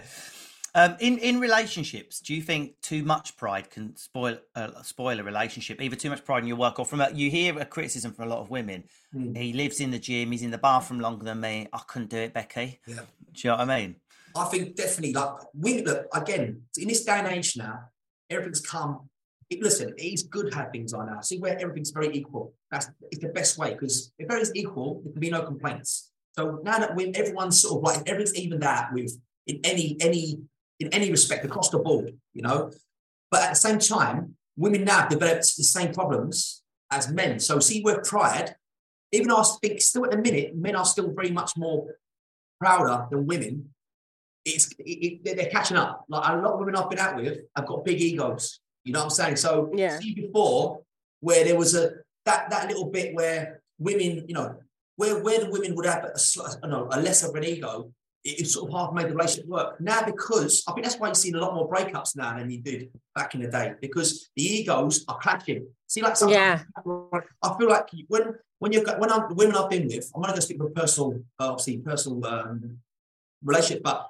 um, 0.76 0.96
in 1.00 1.18
in 1.20 1.40
relationships, 1.40 2.20
do 2.20 2.34
you 2.34 2.42
think 2.42 2.80
too 2.82 3.04
much 3.04 3.36
pride 3.38 3.70
can 3.70 3.96
spoil 3.96 4.38
uh, 4.56 4.82
spoil 4.84 5.20
a 5.20 5.24
relationship? 5.24 5.82
Either 5.82 5.96
too 5.96 6.10
much 6.10 6.24
pride 6.24 6.44
in 6.44 6.48
your 6.48 6.58
work, 6.58 6.80
or 6.80 6.86
from 6.86 7.02
a, 7.02 7.12
you 7.12 7.30
hear 7.30 7.58
a 7.60 7.66
criticism 7.66 8.14
from 8.14 8.26
a 8.26 8.30
lot 8.30 8.40
of 8.40 8.50
women. 8.50 8.84
Hmm. 9.12 9.36
He 9.36 9.54
lives 9.54 9.80
in 9.80 9.92
the 9.92 10.00
gym. 10.00 10.32
He's 10.32 10.44
in 10.44 10.52
the 10.52 10.58
bathroom 10.58 11.00
longer 11.00 11.26
than 11.26 11.40
me. 11.40 11.68
I 11.74 11.80
couldn't 11.88 12.10
do 12.10 12.18
it, 12.18 12.34
Becky. 12.34 12.80
Yeah. 12.86 12.96
Do 12.96 13.02
you 13.36 13.50
know 13.50 13.58
what 13.58 13.70
I 13.70 13.80
mean? 13.80 13.96
I 14.36 14.46
think 14.46 14.76
definitely 14.76 15.14
like 15.14 15.32
we 15.58 15.84
look 15.84 16.08
again 16.14 16.62
in 16.78 16.88
this 16.88 17.04
day 17.04 17.20
and 17.20 17.28
age 17.28 17.58
now, 17.58 17.90
everything's 18.30 18.62
come. 18.62 19.10
It, 19.50 19.62
listen, 19.62 19.94
it 19.98 20.04
is 20.04 20.24
good 20.24 20.54
how 20.54 20.66
things 20.66 20.94
are 20.94 21.06
now. 21.06 21.22
See 21.22 21.40
where 21.40 21.58
everything's 21.60 21.92
very 21.92 22.14
equal. 22.14 22.54
That's 22.70 22.90
it's 23.12 23.22
the 23.22 23.30
best 23.30 23.58
way 23.58 23.72
because 23.72 24.12
if 24.20 24.30
everything's 24.30 24.56
equal, 24.56 25.02
there 25.04 25.14
can 25.14 25.22
be 25.22 25.30
no 25.30 25.44
complaints. 25.44 26.12
So 26.38 26.60
now 26.64 26.80
that 26.80 26.96
when 26.96 27.16
everyone's 27.16 27.62
sort 27.62 27.78
of 27.78 27.84
like 27.84 28.08
everything's 28.08 28.36
evened 28.36 28.64
out 28.64 28.94
with 28.94 29.20
in 29.48 29.60
any 29.64 29.98
any 30.00 30.40
in 30.80 30.94
any 30.94 31.10
respect 31.10 31.44
across 31.46 31.70
the 31.70 31.80
board, 31.80 32.16
you 32.34 32.42
know. 32.44 32.72
But 33.32 33.44
at 33.44 33.50
the 33.50 33.56
same 33.56 33.80
time, 33.80 34.36
women 34.56 34.84
now 34.84 35.02
have 35.02 35.10
developed 35.10 35.58
the 35.58 35.64
same 35.64 35.94
problems 35.94 36.62
as 36.92 37.12
men. 37.12 37.40
So 37.40 37.60
see 37.60 37.82
where 37.82 38.02
pride, 38.02 38.56
even 39.12 39.30
though 39.30 39.38
I 39.38 39.46
think 39.62 39.82
still 39.82 40.06
at 40.06 40.12
the 40.12 40.18
minute, 40.18 40.56
men 40.56 40.76
are 40.76 40.86
still 40.86 41.12
very 41.14 41.32
much 41.32 41.58
more 41.58 41.96
prouder 42.60 43.08
than 43.12 43.26
women 43.28 43.70
it's 44.46 44.72
it, 44.80 44.84
it, 44.86 45.24
they're- 45.24 45.36
they're 45.36 45.50
catching 45.50 45.76
up. 45.76 46.06
Like 46.08 46.30
a 46.30 46.38
lot 46.38 46.54
of 46.54 46.60
women 46.60 46.76
I've 46.78 46.90
been 46.90 47.00
out 47.00 47.18
with 47.18 47.40
have 47.56 47.66
got 47.66 47.84
big 47.84 48.00
egos. 48.00 48.62
You 48.86 48.94
know 48.94 49.00
what 49.00 49.06
I'm 49.06 49.10
saying? 49.10 49.36
So 49.36 49.70
Yeah. 49.76 50.00
see 50.00 50.14
before 50.14 50.84
where 51.20 51.44
there 51.44 51.58
was 51.58 51.76
a 51.76 51.92
that 52.26 52.50
that 52.50 52.68
little 52.70 52.90
bit 52.90 53.14
where 53.14 53.62
women, 53.78 54.24
you 54.28 54.34
know, 54.34 54.56
where 54.98 55.24
where 55.24 55.40
the 55.40 55.50
women 55.50 55.76
would 55.76 55.86
have 55.86 56.04
a, 56.04 56.18
sli- 56.18 56.58
I 56.62 56.98
a 56.98 57.02
less 57.02 57.24
of 57.24 57.34
an 57.36 57.46
ego, 57.46 57.92
it, 58.24 58.42
it 58.42 58.48
sort 58.48 58.70
of 58.70 58.78
half 58.78 58.94
made 58.94 59.06
the 59.06 59.16
relationship 59.16 59.48
work. 59.48 59.80
Now 59.80 60.04
because 60.04 60.64
I 60.68 60.74
think 60.74 60.86
that's 60.86 61.00
why 61.00 61.08
you've 61.08 61.18
seen 61.18 61.36
a 61.36 61.40
lot 61.40 61.56
more 61.56 61.70
breakups 61.70 62.16
now 62.16 62.38
than 62.38 62.50
you 62.50 62.60
did 62.62 62.90
back 63.16 63.34
in 63.34 63.42
the 63.42 63.48
day 63.48 63.74
because 63.80 64.30
the 64.36 64.44
egos 64.44 65.06
are 65.08 65.18
clashing. 65.20 65.68
See, 65.88 66.02
like 66.02 66.18
sometimes 66.18 66.62
I 67.44 67.58
feel 67.58 67.70
like 67.70 67.90
when 68.08 68.36
when 68.60 68.74
you're 68.74 68.84
when 68.98 69.12
I'm 69.12 69.30
the 69.30 69.36
women 69.36 69.56
I've 69.56 69.70
been 69.70 69.88
with, 69.88 70.12
I'm 70.14 70.22
not 70.22 70.30
going 70.30 70.36
to 70.36 70.42
speak 70.42 70.58
for 70.58 70.70
personal, 70.70 71.22
uh, 71.40 71.52
obviously 71.52 71.78
personal 71.78 72.26
um, 72.26 72.80
relationship, 73.44 73.84
but 73.84 74.10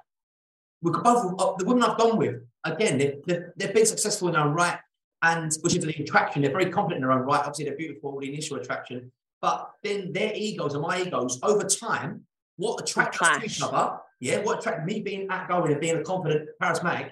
we 0.80 0.92
could 0.92 1.04
both 1.04 1.34
uh, 1.38 1.52
the 1.58 1.64
women 1.64 1.84
I've 1.84 1.98
gone 1.98 2.16
with 2.16 2.42
again. 2.64 2.98
They've, 2.98 3.16
they've, 3.26 3.44
they've 3.56 3.74
been 3.74 3.86
successful 3.86 4.28
in 4.28 4.34
their 4.34 4.42
own 4.42 4.54
right, 4.54 4.78
and 5.22 5.52
which 5.60 5.74
is 5.74 5.84
the 5.84 5.90
attraction. 6.02 6.42
They're 6.42 6.50
very 6.50 6.70
confident 6.70 7.02
in 7.02 7.08
their 7.08 7.12
own 7.12 7.26
right. 7.26 7.40
Obviously, 7.40 7.66
they're 7.66 7.76
beautiful, 7.76 8.18
the 8.18 8.32
initial 8.32 8.56
attraction, 8.56 9.12
but 9.40 9.70
then 9.82 10.12
their 10.12 10.32
egos 10.34 10.74
and 10.74 10.82
my 10.82 11.02
egos 11.02 11.38
over 11.42 11.64
time, 11.64 12.24
what 12.56 12.80
attracts 12.82 13.20
us 13.22 13.38
to 13.38 13.44
each 13.44 13.62
other? 13.62 13.98
Yeah, 14.20 14.38
what 14.42 14.58
attracted 14.58 14.84
me 14.84 15.00
being 15.00 15.28
outgoing 15.30 15.72
and 15.72 15.80
being 15.80 15.96
a 15.96 16.02
confident, 16.02 16.48
charismatic, 16.60 17.10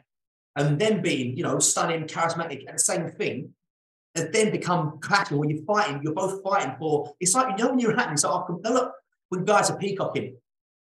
and 0.57 0.79
then 0.79 1.03
being 1.03 1.37
you 1.37 1.45
know 1.45 1.59
stunning, 1.61 2.05
charismatic, 2.05 2.67
and 2.67 2.75
the 2.75 2.83
same 2.83 3.09
thing 3.13 3.55
has 4.17 4.29
then 4.33 4.51
become 4.51 4.99
clashing 5.01 5.39
when 5.39 5.51
you're 5.51 5.65
fighting. 5.65 6.01
You're 6.03 6.15
both 6.15 6.43
fighting 6.43 6.75
for. 6.79 7.15
It's 7.21 7.35
like 7.35 7.57
you 7.59 7.65
know 7.65 7.71
when 7.71 7.79
you're 7.79 7.95
happy. 7.95 8.17
So 8.17 8.31
I 8.33 8.45
can 8.47 8.61
look 8.75 8.93
when 9.29 9.45
guys 9.45 9.71
are 9.71 9.79
peacocking. 9.79 10.37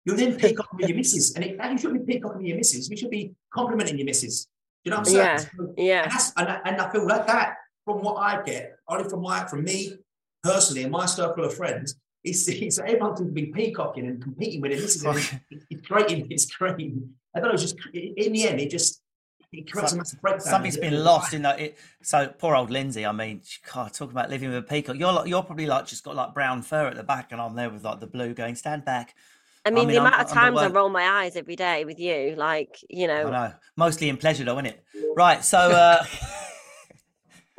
You're 0.06 0.18
then 0.18 0.36
peacocking 0.36 0.78
with 0.78 0.90
your 0.90 0.98
missus, 0.98 1.36
and 1.36 1.44
it, 1.46 1.52
you 1.72 1.78
shouldn't 1.78 2.06
be 2.06 2.14
peacocking 2.16 2.40
with 2.40 2.48
your 2.48 2.58
missus. 2.58 2.90
You 2.90 2.98
should 2.98 3.12
be 3.12 3.32
complimenting 3.54 3.98
your 3.98 4.06
missus. 4.06 4.48
You 4.84 4.92
know 4.92 4.98
what 4.98 5.08
I'm 5.08 5.14
saying? 5.14 5.26
Yeah, 5.26 5.38
So- 5.38 5.74
yeah. 5.78 6.04
And, 6.38 6.48
and, 6.50 6.58
I, 6.58 6.62
and 6.70 6.82
I 6.82 6.92
feel 6.92 7.06
like 7.08 7.28
that 7.28 7.56
from 7.86 8.02
what 8.02 8.16
I 8.16 8.42
get, 8.44 8.78
only 8.88 9.10
from 9.10 9.22
my 9.22 9.46
from 9.46 9.64
me 9.64 9.94
personally 10.44 10.84
in 10.84 10.92
my 10.92 11.06
circle 11.06 11.44
of 11.46 11.54
friends, 11.54 11.96
it's, 12.24 12.48
it's 12.48 12.80
everyone 12.80 13.16
can 13.16 13.34
be 13.34 13.48
peacocking 13.48 14.08
and 14.08 14.22
competing 14.22 14.62
with 14.62 14.72
it. 14.72 14.78
This 14.82 14.96
is 14.98 15.06
Okay. 15.06 15.40
it's, 15.52 15.66
it's 15.70 15.88
great. 15.88 16.28
It's 16.30 16.46
great. 16.48 16.94
I 17.36 17.40
don't 17.40 17.50
know. 17.50 17.54
It's 17.54 17.62
just 17.64 17.76
in 17.94 18.34
the 18.34 18.48
end, 18.48 18.60
it 18.60 18.70
just 18.70 19.02
it 19.52 19.72
creates 19.72 19.94
a 19.94 19.98
massive 19.98 20.22
breakdown. 20.22 20.42
Something's 20.42 20.78
been 20.78 21.04
lost 21.04 21.34
in 21.34 21.42
that. 21.44 21.60
It, 21.60 21.78
so 22.04 22.28
poor 22.38 22.56
old 22.56 22.70
Lindsay. 22.70 23.06
I 23.06 23.12
mean, 23.12 23.42
she- 23.44 23.60
God, 23.74 23.94
talking 23.94 24.12
about 24.12 24.30
living 24.30 24.50
with 24.50 24.58
a 24.60 24.62
peacock. 24.62 24.98
You're 24.98 25.12
like, 25.12 25.28
you're 25.28 25.42
probably 25.44 25.66
like 25.66 25.88
just 25.88 26.04
got 26.04 26.16
like 26.16 26.34
brown 26.36 26.62
fur 26.62 26.88
at 26.88 26.96
the 26.96 27.04
back, 27.04 27.32
and 27.32 27.42
I'm 27.42 27.56
there 27.56 27.70
with 27.70 27.84
like 27.84 28.00
the 28.00 28.08
blue 28.08 28.34
going 28.34 28.56
stand 28.56 28.86
back. 28.86 29.16
I 29.66 29.72
mean, 29.72 29.88
mean, 29.88 29.96
the 29.96 30.02
I'm- 30.02 30.08
amount 30.08 30.16
of 30.16 30.22
I'm 30.22 30.28
the 30.54 30.60
times 30.60 30.72
I 30.72 30.76
roll 30.76 30.90
my 30.90 31.04
eyes 31.24 31.36
every 31.36 31.56
day 31.56 31.84
with 31.84 32.00
you, 32.00 32.36
like, 32.38 32.78
you 32.90 33.06
I 33.06 33.08
know, 33.24 33.30
know, 33.32 33.54
mostly 33.76 34.08
in 34.10 34.18
pleasure 34.18 34.44
though, 34.44 34.54
isn't 34.56 34.68
it? 34.68 34.84
Right. 35.16 35.44
So 35.44 35.58
uh, 35.60 36.04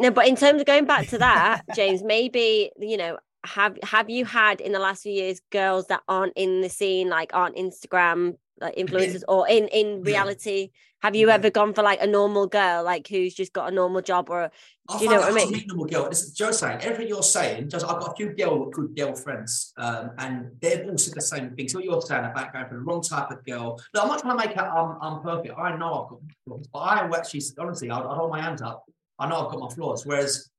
No, 0.00 0.11
but 0.11 0.26
in 0.26 0.35
terms 0.37 0.61
of 0.61 0.66
going 0.66 0.87
back 0.87 1.07
to 1.09 1.19
that, 1.19 1.62
James, 1.75 2.02
maybe 2.02 2.71
you 2.78 2.97
know, 2.97 3.19
have 3.45 3.78
have 3.83 4.11
you 4.11 4.25
had 4.25 4.61
in 4.61 4.73
the 4.73 4.78
last 4.78 5.02
few 5.02 5.12
years 5.12 5.40
girls 5.50 5.87
that 5.88 6.02
aren't 6.09 6.33
in 6.37 6.61
the 6.62 6.69
scene, 6.69 7.09
like 7.09 7.30
aren't 7.35 7.57
Instagram 7.57 8.37
like 8.61 8.76
influencers, 8.76 9.23
or 9.28 9.49
in 9.49 9.69
in 9.69 10.02
reality? 10.02 10.71
Have 11.02 11.16
you 11.16 11.28
Yeah. 11.28 11.35
ever 11.37 11.49
gone 11.49 11.73
for 11.73 11.83
like 11.83 12.02
a 12.02 12.07
normal 12.07 12.47
girl, 12.47 12.85
like 12.85 13.09
who's 13.09 13.35
just 13.35 13.54
got 13.54 13.73
a 13.73 13.75
normal 13.75 14.02
job, 14.02 14.28
or 14.28 14.50
Do 14.99 15.04
you 15.04 15.11
know 15.11 15.21
what 15.21 15.28
I 15.28 15.30
it 15.30 15.33
hard 15.38 15.49
to 15.49 15.57
mean? 15.57 15.64
normal 15.69 15.87
girl. 15.87 16.09
This 16.11 16.23
is 16.25 16.33
Joe 16.35 16.50
saying 16.50 16.80
everything 16.83 17.09
you're 17.09 17.23
saying. 17.23 17.71
Just 17.71 17.87
I've 17.87 18.00
got 18.00 18.12
a 18.12 18.16
few 18.16 18.35
girl 18.35 18.69
good 18.71 18.95
girl 18.97 19.14
friends, 19.14 19.73
um, 19.78 20.11
and 20.19 20.50
they've 20.61 20.87
all 20.88 20.99
said 20.99 21.14
the 21.14 21.23
same 21.23 21.54
thing. 21.54 21.69
So 21.69 21.78
what 21.78 21.85
you're 21.87 22.02
saying 22.02 22.25
about 22.26 22.52
going 22.52 22.66
for 22.69 22.75
the 22.75 22.80
wrong 22.80 23.00
type 23.02 23.30
of 23.30 23.42
girl. 23.45 23.80
Look, 23.95 24.02
I'm 24.02 24.09
not 24.09 24.21
trying 24.21 24.38
to 24.38 24.47
make 24.47 24.57
it 24.57 24.59
um, 24.62 24.99
I'm 25.00 25.23
perfect. 25.23 25.54
I 25.59 25.76
know 25.76 26.04
I've 26.04 26.11
got 26.11 26.61
but 26.73 26.78
I 26.78 27.16
actually 27.16 27.42
honestly, 27.59 27.90
I, 27.90 27.99
I 28.00 28.14
hold 28.14 28.30
my 28.30 28.42
hands 28.42 28.61
up. 28.61 28.85
I 29.20 29.28
know 29.28 29.46
I've 29.46 29.52
got 29.52 29.60
my 29.60 29.68
flaws. 29.68 30.06
Whereas, 30.06 30.50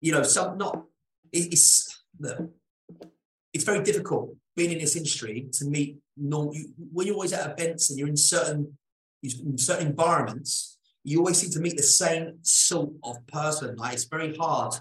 you 0.00 0.12
know, 0.12 0.22
some 0.22 0.58
not. 0.58 0.84
It, 1.32 1.52
it's 1.52 2.02
it's 3.52 3.64
very 3.64 3.82
difficult 3.82 4.34
being 4.56 4.72
in 4.72 4.78
this 4.78 4.96
industry 4.96 5.48
to 5.52 5.64
meet 5.64 5.98
normal. 6.16 6.54
You, 6.54 6.72
when 6.92 7.06
you're 7.06 7.14
always 7.14 7.32
at 7.32 7.58
events 7.58 7.90
and 7.90 7.98
you're 7.98 8.08
in 8.08 8.16
certain 8.16 8.76
in 9.22 9.56
certain 9.56 9.86
environments, 9.86 10.78
you 11.04 11.18
always 11.18 11.38
seem 11.38 11.50
to 11.50 11.60
meet 11.60 11.76
the 11.76 11.82
same 11.82 12.38
sort 12.42 12.90
of 13.04 13.24
person. 13.28 13.76
Like 13.76 13.94
it's 13.94 14.04
very 14.04 14.36
hard 14.36 14.74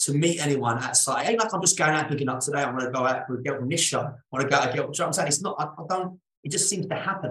to 0.00 0.12
meet 0.12 0.44
anyone 0.44 0.82
outside. 0.82 1.28
Ain't 1.28 1.38
like 1.38 1.52
I'm 1.52 1.60
just 1.60 1.78
going 1.78 1.92
out 1.92 2.08
picking 2.08 2.28
up 2.28 2.40
today. 2.40 2.62
I 2.62 2.70
want 2.70 2.80
to 2.80 2.90
go 2.90 3.06
out 3.06 3.28
with 3.28 3.40
a 3.40 3.42
girl 3.42 3.58
from 3.58 3.68
this 3.68 3.80
show. 3.80 4.00
I 4.00 4.12
want 4.30 4.44
to 4.44 4.48
go 4.48 4.56
out 4.56 4.70
a 4.70 4.76
girl. 4.76 4.76
You 4.76 4.80
know 4.82 4.88
what 4.88 5.00
I'm 5.00 5.12
saying? 5.12 5.28
It's 5.28 5.42
not. 5.42 5.56
I, 5.58 5.64
I 5.64 5.86
don't. 5.88 6.20
It 6.42 6.50
just 6.50 6.68
seems 6.68 6.86
to 6.86 6.94
happen. 6.94 7.30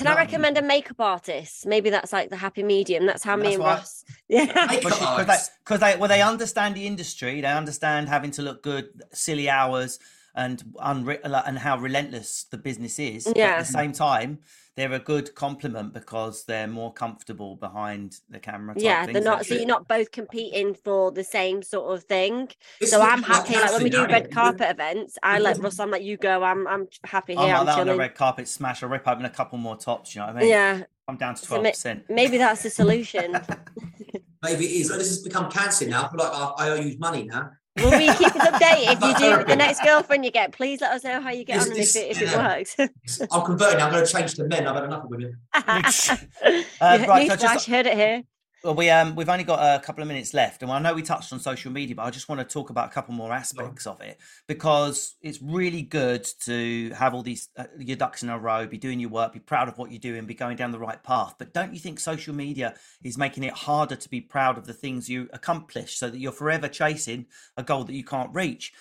Can 0.00 0.06
I 0.08 0.16
recommend 0.16 0.56
a 0.58 0.62
makeup 0.62 1.00
artist? 1.00 1.66
Maybe 1.66 1.90
that's 1.90 2.12
like 2.12 2.30
the 2.30 2.36
happy 2.36 2.62
medium. 2.62 3.06
That's 3.06 3.22
how 3.22 3.36
me 3.36 3.42
That's 3.42 3.54
and 3.54 3.62
why- 3.64 3.74
Ross. 3.76 4.04
Yeah. 4.28 4.66
Because 4.68 5.26
they, 5.26 5.36
because 5.64 5.80
they, 5.80 5.96
well, 5.96 6.08
they 6.08 6.22
understand 6.22 6.74
the 6.76 6.86
industry. 6.86 7.40
They 7.40 7.48
understand 7.48 8.08
having 8.08 8.30
to 8.32 8.42
look 8.42 8.62
good, 8.62 9.02
silly 9.12 9.48
hours, 9.50 9.98
and 10.34 10.62
unre- 10.76 11.20
and 11.24 11.58
how 11.58 11.76
relentless 11.78 12.44
the 12.50 12.56
business 12.56 12.98
is. 12.98 13.24
But 13.24 13.36
Yeah. 13.36 13.46
at 13.56 13.58
the 13.66 13.72
same 13.72 13.92
time, 13.92 14.38
they're 14.80 14.92
a 14.94 14.98
good 14.98 15.34
compliment 15.34 15.92
because 15.92 16.44
they're 16.44 16.66
more 16.66 16.92
comfortable 16.92 17.56
behind 17.56 18.16
the 18.30 18.38
camera. 18.40 18.74
Type 18.74 18.82
Yeah, 18.82 19.06
they're 19.06 19.22
not. 19.22 19.44
So 19.46 19.54
you're 19.54 19.66
not 19.66 19.86
both 19.86 20.10
competing 20.10 20.74
for 20.74 21.12
the 21.12 21.22
same 21.22 21.62
sort 21.62 21.94
of 21.94 22.04
thing. 22.04 22.48
It's 22.80 22.90
So 22.90 23.02
I'm 23.02 23.22
happy. 23.22 23.54
Like 23.54 23.72
when 23.72 23.82
we 23.84 23.90
do 23.90 23.98
dancing, 23.98 24.12
red 24.14 24.26
yeah. 24.28 24.34
carpet 24.34 24.70
events, 24.70 25.18
I 25.22 25.38
let 25.38 25.50
doesn't- 25.50 25.64
Russ. 25.64 25.78
I'm 25.80 25.90
like, 25.90 26.02
you 26.02 26.16
go. 26.16 26.42
I'm. 26.42 26.66
I'm 26.66 26.88
happy 27.04 27.36
I'm 27.36 27.44
here. 27.44 27.48
like 27.52 27.60
I'm 27.60 27.66
that 27.66 27.78
on 27.80 27.86
the 27.86 27.96
red 27.96 28.14
carpet 28.14 28.48
smash. 28.48 28.82
I 28.82 28.86
rip 28.86 29.06
open 29.06 29.24
a 29.26 29.30
couple 29.30 29.58
more 29.58 29.76
tops. 29.76 30.14
You 30.14 30.22
know 30.22 30.28
what 30.28 30.36
I 30.36 30.40
mean? 30.40 30.48
Yeah. 30.48 30.82
I'm 31.06 31.16
down 31.16 31.34
to 31.34 31.40
So 31.40 31.46
twelve 31.48 31.62
ma- 31.64 31.70
percent. 31.70 32.04
maybe 32.08 32.38
that's 32.38 32.62
the 32.62 32.70
solution. 32.70 33.36
Maybe 34.42 34.64
it 34.64 34.70
is. 34.80 34.88
This 34.88 35.08
has 35.08 35.18
become 35.22 35.50
cancer 35.50 35.86
now. 35.86 36.04
I 36.04 36.08
feel 36.08 36.18
like 36.18 36.32
I, 36.32 36.52
I 36.56 36.70
owe 36.70 36.74
you 36.76 36.96
money 36.98 37.24
now. 37.24 37.50
Will 37.80 37.90
we 37.90 38.06
keep 38.14 38.34
us 38.36 38.48
updated? 38.48 38.60
If 38.92 39.00
you 39.02 39.14
do 39.38 39.44
the 39.44 39.56
next 39.56 39.82
girlfriend 39.82 40.24
you 40.24 40.30
get, 40.30 40.52
please 40.52 40.80
let 40.80 40.92
us 40.92 41.04
know 41.04 41.20
how 41.20 41.30
you 41.30 41.44
get 41.44 41.60
This- 41.60 41.66
on 41.66 41.70
and 41.72 41.80
if 41.80 41.96
it, 41.96 42.10
if 42.10 42.22
it 42.22 42.36
works. 42.36 43.28
I'm 43.32 43.44
converting. 43.44 43.80
I'm 43.80 43.90
going 43.92 44.04
to 44.04 44.12
change 44.12 44.34
to 44.34 44.44
men. 44.44 44.66
I've 44.66 44.74
had 44.74 44.84
enough 44.84 45.04
of 45.04 45.10
women. 45.10 45.38
Uh, 45.54 46.98
right, 47.06 47.28
so 47.30 47.36
Newsflash, 47.36 47.40
just- 47.40 47.66
heard 47.66 47.86
it 47.86 47.94
here. 47.94 48.22
Well, 48.62 48.74
we 48.74 48.90
um 48.90 49.14
we've 49.14 49.30
only 49.30 49.44
got 49.44 49.58
a 49.58 49.82
couple 49.82 50.02
of 50.02 50.08
minutes 50.08 50.34
left, 50.34 50.62
and 50.62 50.70
I 50.70 50.78
know 50.80 50.92
we 50.92 51.00
touched 51.00 51.32
on 51.32 51.40
social 51.40 51.72
media, 51.72 51.94
but 51.94 52.02
I 52.02 52.10
just 52.10 52.28
want 52.28 52.40
to 52.40 52.44
talk 52.44 52.68
about 52.68 52.88
a 52.88 52.92
couple 52.92 53.14
more 53.14 53.32
aspects 53.32 53.86
of 53.86 54.02
it 54.02 54.20
because 54.46 55.16
it's 55.22 55.40
really 55.40 55.80
good 55.80 56.28
to 56.44 56.90
have 56.90 57.14
all 57.14 57.22
these 57.22 57.48
uh, 57.56 57.64
your 57.78 57.96
ducks 57.96 58.22
in 58.22 58.28
a 58.28 58.38
row, 58.38 58.66
be 58.66 58.76
doing 58.76 59.00
your 59.00 59.08
work, 59.08 59.32
be 59.32 59.38
proud 59.38 59.68
of 59.68 59.78
what 59.78 59.90
you're 59.90 59.98
doing, 59.98 60.26
be 60.26 60.34
going 60.34 60.58
down 60.58 60.72
the 60.72 60.78
right 60.78 61.02
path. 61.02 61.36
But 61.38 61.54
don't 61.54 61.72
you 61.72 61.80
think 61.80 61.98
social 61.98 62.34
media 62.34 62.74
is 63.02 63.16
making 63.16 63.44
it 63.44 63.54
harder 63.54 63.96
to 63.96 64.08
be 64.10 64.20
proud 64.20 64.58
of 64.58 64.66
the 64.66 64.74
things 64.74 65.08
you 65.08 65.30
accomplish, 65.32 65.96
so 65.96 66.10
that 66.10 66.18
you're 66.18 66.30
forever 66.30 66.68
chasing 66.68 67.24
a 67.56 67.62
goal 67.62 67.84
that 67.84 67.94
you 67.94 68.04
can't 68.04 68.34
reach? 68.34 68.74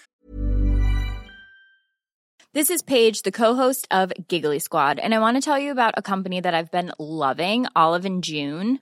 This 2.52 2.70
is 2.70 2.82
Paige, 2.82 3.22
the 3.22 3.32
co-host 3.32 3.88
of 3.92 4.12
Giggly 4.28 4.60
Squad, 4.60 5.00
and 5.00 5.16
I 5.16 5.20
want 5.20 5.38
to 5.38 5.42
tell 5.42 5.58
you 5.58 5.72
about 5.72 5.94
a 5.96 6.02
company 6.02 6.42
that 6.42 6.54
I've 6.54 6.72
been 6.72 6.92
loving, 7.00 7.66
Olive 7.78 8.04
and 8.04 8.22
June. 8.22 8.82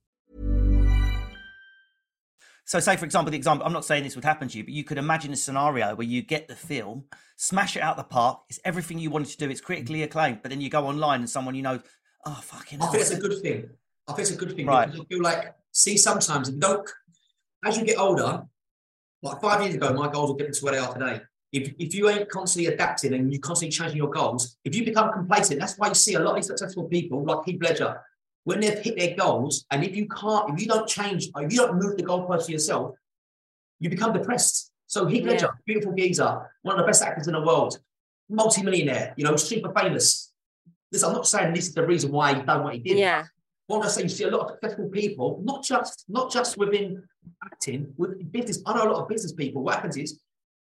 So, 2.71 2.79
say 2.79 2.95
for 2.95 3.03
example, 3.03 3.31
the 3.31 3.37
example 3.37 3.67
I'm 3.67 3.73
not 3.73 3.83
saying 3.83 4.05
this 4.05 4.15
would 4.15 4.23
happen 4.23 4.47
to 4.47 4.57
you, 4.57 4.63
but 4.63 4.71
you 4.71 4.85
could 4.85 4.97
imagine 4.97 5.33
a 5.33 5.35
scenario 5.35 5.93
where 5.93 6.07
you 6.07 6.21
get 6.21 6.47
the 6.47 6.55
film, 6.55 7.03
smash 7.35 7.75
it 7.75 7.81
out 7.81 7.97
the 7.97 8.03
park, 8.05 8.43
it's 8.49 8.61
everything 8.63 8.97
you 8.97 9.09
wanted 9.09 9.27
to 9.31 9.37
do, 9.39 9.49
it's 9.49 9.59
critically 9.59 9.99
mm. 9.99 10.03
acclaimed, 10.05 10.39
but 10.41 10.51
then 10.51 10.61
you 10.61 10.69
go 10.69 10.87
online 10.87 11.19
and 11.19 11.29
someone 11.29 11.53
you 11.53 11.63
know, 11.63 11.81
oh 12.25 12.39
fucking 12.41 12.81
I 12.81 12.85
think 12.87 13.01
it's 13.01 13.11
a 13.11 13.19
good 13.19 13.41
thing. 13.41 13.69
I 14.07 14.13
think 14.13 14.19
it's 14.19 14.31
a 14.31 14.37
good 14.37 14.55
thing 14.55 14.67
Right. 14.67 14.85
because 14.85 15.01
I 15.01 15.13
feel 15.13 15.21
like, 15.21 15.53
see, 15.73 15.97
sometimes 15.97 16.47
if 16.47 16.55
you 16.55 16.61
don't, 16.61 16.89
as 17.65 17.77
you 17.77 17.83
get 17.83 17.97
older, 17.97 18.43
like 19.21 19.41
five 19.41 19.61
years 19.63 19.75
ago, 19.75 19.91
my 19.91 20.09
goals 20.09 20.31
were 20.31 20.37
different 20.37 20.55
to 20.55 20.63
where 20.63 20.73
they 20.75 20.79
are 20.79 20.93
today. 20.93 21.21
If, 21.51 21.73
if 21.77 21.93
you 21.93 22.07
ain't 22.07 22.29
constantly 22.29 22.73
adapting 22.73 23.13
and 23.13 23.33
you're 23.33 23.41
constantly 23.41 23.73
changing 23.73 23.97
your 23.97 24.11
goals, 24.11 24.55
if 24.63 24.73
you 24.73 24.85
become 24.85 25.11
complacent, 25.11 25.59
that's 25.59 25.77
why 25.77 25.89
you 25.89 25.93
see 25.93 26.13
a 26.13 26.19
lot 26.19 26.29
of 26.29 26.35
these 26.37 26.47
successful 26.47 26.85
people 26.85 27.21
like 27.25 27.39
Heath 27.43 27.61
Ledger, 27.61 28.01
when 28.43 28.59
they've 28.59 28.79
hit 28.79 28.97
their 28.97 29.15
goals, 29.15 29.65
and 29.71 29.83
if 29.83 29.95
you 29.95 30.07
can't, 30.07 30.53
if 30.53 30.61
you 30.61 30.67
don't 30.67 30.87
change, 30.87 31.29
if 31.35 31.51
you 31.51 31.59
don't 31.59 31.79
move 31.81 31.97
the 31.97 32.03
goalpost 32.03 32.45
for 32.45 32.51
yourself, 32.51 32.95
you 33.79 33.89
become 33.89 34.13
depressed. 34.13 34.71
So 34.87 35.05
Heath 35.05 35.23
Yeah. 35.23 35.31
Ledger, 35.31 35.49
beautiful 35.65 35.93
geezer, 35.93 36.51
one 36.63 36.77
of 36.77 36.83
the 36.83 36.87
best 36.87 37.03
actors 37.03 37.27
in 37.27 37.33
the 37.33 37.41
world, 37.41 37.79
multi-millionaire, 38.29 39.13
you 39.15 39.23
know, 39.23 39.35
super 39.35 39.71
famous. 39.73 40.33
Listen, 40.91 41.09
I'm 41.09 41.15
not 41.15 41.27
saying 41.27 41.53
this 41.53 41.67
is 41.67 41.73
the 41.73 41.85
reason 41.85 42.11
why 42.11 42.33
he 42.33 42.41
done 42.41 42.63
what 42.63 42.73
he 42.73 42.79
did. 42.79 42.97
Yeah. 42.97 43.25
What 43.67 43.83
I'm 43.83 43.89
saying, 43.89 44.09
you 44.09 44.15
see 44.15 44.23
a 44.25 44.29
lot 44.31 44.41
of 44.41 44.51
successful 44.51 44.89
people, 44.89 45.39
not 45.43 45.63
just 45.63 46.03
not 46.09 46.31
just 46.31 46.57
within 46.57 47.03
acting, 47.45 47.93
with 47.95 48.29
business. 48.31 48.61
I 48.65 48.73
know 48.75 48.83
a 48.83 48.91
lot 48.91 49.01
of 49.03 49.07
business 49.07 49.31
people. 49.31 49.63
What 49.63 49.75
happens 49.75 49.95
is 49.95 50.19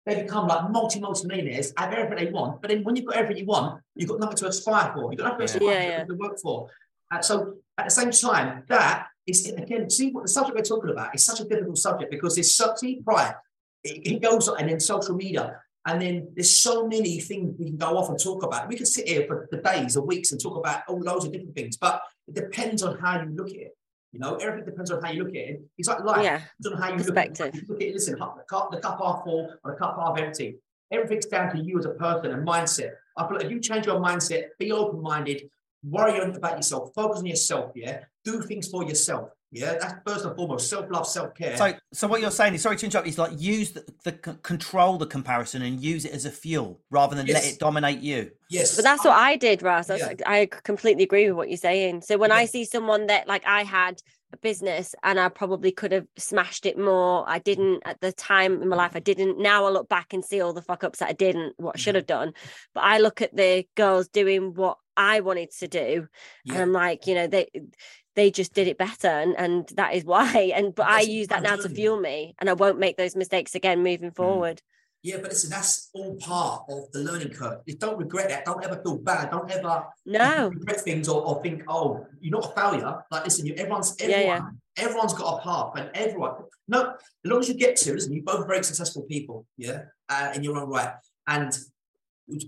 they 0.06 0.22
become 0.22 0.48
like 0.48 0.70
multi 0.70 1.00
multi 1.00 1.28
millionaires, 1.28 1.74
have 1.78 1.94
everything 1.94 2.26
they 2.26 2.32
want. 2.32 2.62
But 2.62 2.70
then 2.70 2.84
when 2.84 2.96
you've 2.96 3.06
got 3.06 3.16
everything 3.16 3.38
you 3.38 3.48
want, 3.48 3.82
you've 3.96 4.10
got 4.10 4.20
nothing 4.20 4.38
to 4.38 4.48
aspire 4.48 4.92
for. 4.94 5.12
You've 5.12 5.20
got 5.20 5.32
nothing 5.32 5.48
to 5.48 5.54
aspire 5.54 5.72
Yeah, 5.72 5.88
yeah. 5.90 6.04
to 6.04 6.14
work 6.14 6.40
for. 6.40 6.70
Uh, 7.12 7.22
so 7.22 7.56
at 7.78 7.86
the 7.86 7.92
same 7.92 8.12
time, 8.12 8.64
that 8.68 9.08
is 9.28 9.50
again, 9.50 9.90
see 9.90 10.12
what 10.12 10.24
the 10.24 10.30
subject 10.30 10.56
we're 10.56 10.64
talking 10.64 10.92
about 10.92 11.14
is 11.14 11.26
such 11.26 11.40
a 11.40 11.46
difficult 11.46 11.78
subject 11.78 12.12
because 12.12 12.36
there's 12.36 12.56
so 12.56 12.74
see 12.76 13.02
pride. 13.04 13.36
It, 13.84 14.08
it 14.08 14.22
goes 14.22 14.48
on, 14.48 14.60
and 14.60 14.70
then 14.70 14.80
social 14.80 15.16
media. 15.16 15.60
And 15.86 16.00
then 16.00 16.28
there's 16.36 16.56
so 16.56 16.88
many 16.88 17.20
things 17.20 17.56
we 17.58 17.66
can 17.66 17.78
go 17.78 17.98
off 17.98 18.10
and 18.10 18.20
talk 18.20 18.44
about. 18.44 18.68
We 18.68 18.76
could 18.76 18.88
sit 18.88 19.08
here 19.08 19.26
for, 19.28 19.48
for 19.50 19.60
days 19.62 19.98
or 19.98 20.06
weeks 20.06 20.32
and 20.32 20.40
talk 20.40 20.58
about 20.58 20.84
all 20.88 21.00
loads 21.00 21.26
of 21.26 21.32
different 21.32 21.56
things, 21.56 21.76
but 21.76 22.02
it 22.28 22.36
depends 22.36 22.84
on 22.84 23.00
how 23.00 23.20
you 23.20 23.30
look 23.36 23.50
at 23.50 23.56
it. 23.56 23.78
You 24.12 24.20
know, 24.20 24.36
everything 24.36 24.66
depends 24.66 24.92
on 24.92 25.02
how 25.02 25.10
you 25.10 25.24
look 25.24 25.34
at 25.34 25.42
it. 25.42 25.62
It's 25.80 25.88
like 25.88 26.04
life. 26.04 26.24
Yeah. 26.24 26.36
It 26.36 26.42
depends 26.64 26.68
on 26.68 26.82
how 26.82 26.90
you 26.90 27.04
look 27.04 27.18
at 27.18 27.40
it. 27.56 27.70
Look 27.70 27.82
at 27.82 27.88
it. 27.88 27.94
Listen, 27.94 28.20
the 28.20 28.44
cup, 28.48 28.72
the 28.72 28.78
cup 28.78 29.00
half 29.02 29.24
full 29.24 29.52
or 29.64 29.72
the 29.72 29.78
cup 29.78 29.98
half 29.98 30.20
empty. 30.20 30.58
Everything's 30.92 31.26
down 31.26 31.56
to 31.56 31.60
you 31.60 31.80
as 31.80 31.86
a 31.86 31.92
person 31.92 32.32
and 32.32 32.46
mindset. 32.46 32.92
I 33.18 33.26
feel 33.26 33.38
like 33.38 33.46
if 33.46 33.52
you 33.52 33.60
change 33.60 33.86
your 33.86 34.00
mindset, 34.00 34.50
be 34.60 34.72
open-minded, 34.72 35.50
worry 35.84 36.20
about 36.20 36.58
yourself, 36.58 36.92
focus 36.94 37.20
on 37.20 37.26
yourself. 37.26 37.72
Yeah, 37.76 38.04
do 38.24 38.42
things 38.42 38.68
for 38.68 38.84
yourself. 38.84 39.30
Yeah, 39.54 39.74
that's 39.74 39.96
first 40.08 40.24
and 40.24 40.34
foremost 40.36 40.70
self 40.70 40.90
love, 40.90 41.06
self 41.06 41.36
care. 41.36 41.58
So, 41.58 41.74
so 41.92 42.08
what 42.08 42.22
you're 42.22 42.32
saying 42.32 42.54
is, 42.54 42.62
sorry 42.62 42.78
to 42.78 42.86
interrupt, 42.86 43.08
is 43.08 43.18
like 43.18 43.34
use 43.38 43.72
the, 43.72 43.86
the 44.06 44.18
c- 44.26 44.38
control 44.44 44.98
the 44.98 45.06
comparison 45.06 45.62
and 45.62 45.82
use 45.82 46.06
it 46.06 46.14
as 46.14 46.24
a 46.26 46.32
fuel 46.32 46.80
rather 46.90 47.18
than 47.18 47.26
let 47.26 47.46
it 47.46 47.60
dominate 47.60 48.00
you. 48.00 48.32
yes, 48.50 48.78
But 48.78 48.84
that's 48.84 49.04
what 49.04 49.18
I 49.18 49.36
did, 49.36 49.62
Ross. 49.62 49.88
That's, 49.88 50.02
Yeah. 50.02 50.14
I 50.26 50.46
completely 50.46 51.04
agree 51.04 51.28
with 51.28 51.36
what 51.36 51.50
you're 51.50 51.58
saying. 51.58 52.04
So 52.04 52.18
when 52.18 52.32
I 52.32 52.46
see 52.46 52.64
someone 52.64 53.08
that 53.08 53.28
like 53.28 53.46
I 53.46 53.64
had 53.64 54.02
a 54.32 54.38
business 54.38 54.96
and 55.04 55.20
I 55.20 55.28
probably 55.28 55.74
could 55.74 55.92
have 55.92 56.08
smashed 56.18 56.66
it 56.66 56.78
more, 56.78 57.26
I 57.28 57.40
didn't 57.40 57.82
at 57.84 58.00
the 58.00 58.14
time 58.14 58.62
in 58.62 58.70
my 58.70 58.78
life. 58.78 58.96
I 58.96 59.00
didn't. 59.00 59.38
Now 59.38 59.66
I 59.66 59.70
look 59.70 59.90
back 59.90 60.14
and 60.14 60.24
see 60.24 60.40
all 60.40 60.54
the 60.54 60.62
fuck 60.62 60.86
ups 60.86 61.00
that 61.00 61.10
I 61.10 61.14
didn't, 61.14 61.56
what 61.58 61.76
I 61.76 61.78
should 61.78 61.90
mm-hmm. 61.90 61.98
have 61.98 62.08
done. 62.08 62.34
But 62.74 62.86
I 62.86 63.00
look 63.00 63.22
at 63.22 63.36
the 63.36 63.68
girls 63.76 64.08
doing 64.08 64.54
what 64.54 64.78
I 64.98 65.22
wanted 65.22 65.52
to 65.60 65.68
do, 65.68 66.08
and 66.48 66.58
I'm 66.58 66.72
like, 66.74 67.08
you 67.08 67.16
know, 67.16 67.28
they 67.28 67.50
they 68.16 68.30
just 68.32 68.54
did 68.54 68.68
it 68.68 68.78
better, 68.78 69.08
and 69.08 69.36
and 69.38 69.68
that 69.76 69.94
is 69.96 70.04
why. 70.14 70.52
And 70.56 70.74
but 70.76 70.88
I 70.88 71.02
use 71.02 71.28
that 71.28 71.44
now 71.44 71.56
to 71.56 71.70
fuel 71.70 72.00
me, 72.00 72.36
and 72.40 72.50
I 72.50 72.54
won't 72.54 72.80
make 72.80 72.98
those 72.98 73.16
mistakes 73.16 73.56
again 73.56 73.84
moving 73.84 74.12
forward. 74.12 74.62
Yeah, 75.04 75.18
but 75.18 75.32
listen, 75.32 75.50
that's 75.50 75.90
all 75.94 76.16
part 76.18 76.66
of 76.70 76.92
the 76.92 77.00
learning 77.00 77.30
curve. 77.32 77.62
You 77.66 77.76
don't 77.76 77.98
regret 77.98 78.30
that. 78.30 78.46
Don't 78.46 78.64
ever 78.64 78.80
feel 78.84 79.00
bad. 79.00 79.32
Don't 79.32 79.50
ever 79.50 79.88
No. 80.06 80.50
regret 80.50 80.82
things 80.82 81.10
or, 81.10 81.26
or 81.26 81.42
think, 81.42 81.64
oh, 81.68 82.06
you're 82.20 82.40
not 82.40 82.52
a 82.52 82.54
failure. 82.54 83.04
Like, 83.10 83.24
listen, 83.24 83.48
you 83.48 83.56
everyone's 83.56 83.96
Yeah, 84.00 84.06
everyone, 84.18 84.60
yeah. 84.78 84.84
everyone's 84.86 85.14
got 85.16 85.40
a 85.40 85.42
path, 85.42 85.72
and 85.76 85.90
everyone. 85.96 86.44
No, 86.68 86.92
as 86.92 86.96
long 87.26 87.40
as 87.40 87.50
you 87.50 87.56
get 87.56 87.78
to, 87.78 87.94
listen, 87.94 88.14
you're 88.14 88.24
both 88.24 88.46
very 88.46 88.64
successful 88.64 89.02
people, 89.04 89.48
yeah, 89.58 89.86
uh, 90.08 90.34
in 90.36 90.44
your 90.44 90.58
own 90.58 90.70
right. 90.70 90.94
And 91.26 91.52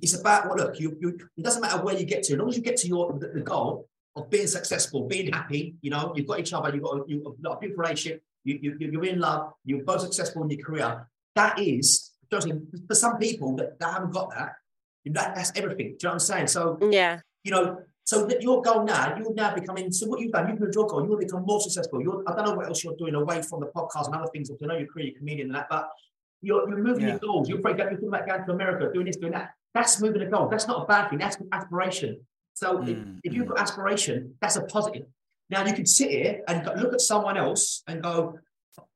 it's 0.01 0.13
about 0.19 0.47
well, 0.47 0.57
look, 0.57 0.79
you, 0.79 0.97
you 1.01 1.17
it 1.37 1.43
doesn't 1.43 1.61
matter 1.61 1.81
where 1.83 1.95
you 1.97 2.05
get 2.05 2.23
to, 2.23 2.33
as 2.33 2.39
long 2.39 2.49
as 2.49 2.55
you 2.57 2.63
get 2.63 2.77
to 2.77 2.87
your 2.87 3.13
the, 3.19 3.27
the 3.27 3.41
goal 3.41 3.87
of 4.15 4.29
being 4.29 4.47
successful, 4.47 5.07
being 5.07 5.31
happy, 5.31 5.75
you 5.81 5.89
know, 5.89 6.13
you've 6.15 6.27
got 6.27 6.39
each 6.39 6.53
other, 6.53 6.69
you've 6.73 6.83
got 6.83 6.97
a, 6.97 7.03
you've 7.07 7.23
got 7.41 7.57
a 7.57 7.59
beautiful 7.59 7.83
relationship, 7.83 8.21
you, 8.43 8.59
you, 8.61 8.77
you're 8.79 9.05
in 9.05 9.19
love, 9.19 9.53
you're 9.65 9.83
both 9.83 10.01
successful 10.01 10.43
in 10.43 10.49
your 10.51 10.63
career. 10.63 11.07
That 11.35 11.57
is, 11.59 12.11
trust 12.29 12.47
for 12.87 12.93
some 12.95 13.17
people 13.17 13.55
that, 13.55 13.79
that 13.79 13.91
haven't 13.93 14.11
got 14.11 14.29
that, 14.31 14.53
that, 15.05 15.35
that's 15.35 15.51
everything. 15.55 15.77
Do 15.77 15.91
you 15.93 15.97
know 16.03 16.09
what 16.09 16.13
I'm 16.13 16.19
saying? 16.19 16.47
So, 16.47 16.77
Yeah. 16.91 17.21
you 17.43 17.51
know, 17.51 17.79
so 18.03 18.25
that 18.27 18.41
your 18.43 18.61
goal 18.61 18.83
now, 18.83 19.15
you're 19.17 19.33
now 19.33 19.55
becoming, 19.55 19.91
so 19.91 20.05
what 20.07 20.19
you've 20.19 20.31
done, 20.31 20.47
you've 20.49 20.59
moved 20.59 20.75
your 20.75 20.85
goal, 20.85 21.01
you 21.01 21.09
want 21.09 21.21
to 21.21 21.25
become 21.27 21.43
more 21.45 21.59
successful. 21.61 21.99
You're, 22.01 22.21
I 22.27 22.35
don't 22.35 22.45
know 22.45 22.53
what 22.53 22.67
else 22.67 22.83
you're 22.83 22.95
doing 22.97 23.15
away 23.15 23.41
from 23.41 23.61
the 23.61 23.67
podcast 23.67 24.05
and 24.07 24.15
other 24.15 24.27
things, 24.31 24.51
I 24.51 24.65
know 24.67 24.75
you're 24.75 24.83
a 24.83 24.87
career 24.87 25.11
comedian 25.17 25.47
and 25.47 25.55
that, 25.55 25.67
but 25.71 25.89
you're, 26.41 26.67
you're 26.69 26.77
moving 26.77 27.05
Yeah. 27.05 27.11
your 27.11 27.19
goals. 27.19 27.49
You're 27.49 27.59
afraid 27.59 27.77
that 27.77 27.85
you're 27.89 27.93
talking 27.99 28.09
about 28.09 28.27
going 28.27 28.45
to 28.45 28.51
America, 28.51 28.91
doing 28.93 29.07
this, 29.07 29.15
doing 29.15 29.31
that. 29.31 29.51
That's 29.73 30.01
moving 30.01 30.21
a 30.21 30.29
goal. 30.29 30.47
That's 30.49 30.67
not 30.67 30.83
a 30.83 30.85
bad 30.85 31.09
thing. 31.09 31.19
That's 31.19 31.37
aspiration. 31.51 32.19
So 32.53 32.83
if, 32.83 32.97
Mm, 32.97 33.19
if 33.23 33.33
you've 33.33 33.47
got 33.47 33.59
aspiration, 33.59 34.35
that's 34.39 34.55
a 34.55 34.61
positive. 34.63 35.07
Now 35.49 35.65
you 35.65 35.73
can 35.73 35.85
sit 35.85 36.09
here 36.11 36.41
and 36.47 36.65
look 36.81 36.93
at 36.93 37.01
someone 37.01 37.37
else 37.37 37.83
and 37.87 38.01
go, 38.01 38.37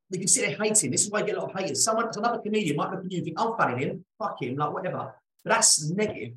you 0.10 0.20
can 0.20 0.28
sit 0.28 0.46
there 0.46 0.56
hating. 0.56 0.92
This 0.92 1.04
is 1.06 1.12
why 1.12 1.20
you 1.20 1.26
get 1.26 1.38
a 1.38 1.42
lot 1.42 1.52
of 1.52 1.60
haters. 1.60 1.84
Someone, 1.84 2.10
another 2.16 2.40
comedian 2.40 2.78
might 2.78 2.92
look 2.92 3.06
at 3.06 3.12
you 3.12 3.18
and 3.18 3.26
think, 3.26 3.42
I'm 3.42 3.58
funny 3.58 3.84
him, 3.84 4.06
fuck 4.18 4.42
him, 4.42 4.56
like 4.56 4.72
whatever. 4.72 5.14
But 5.44 5.54
that's 5.54 5.90
negative. 5.90 6.34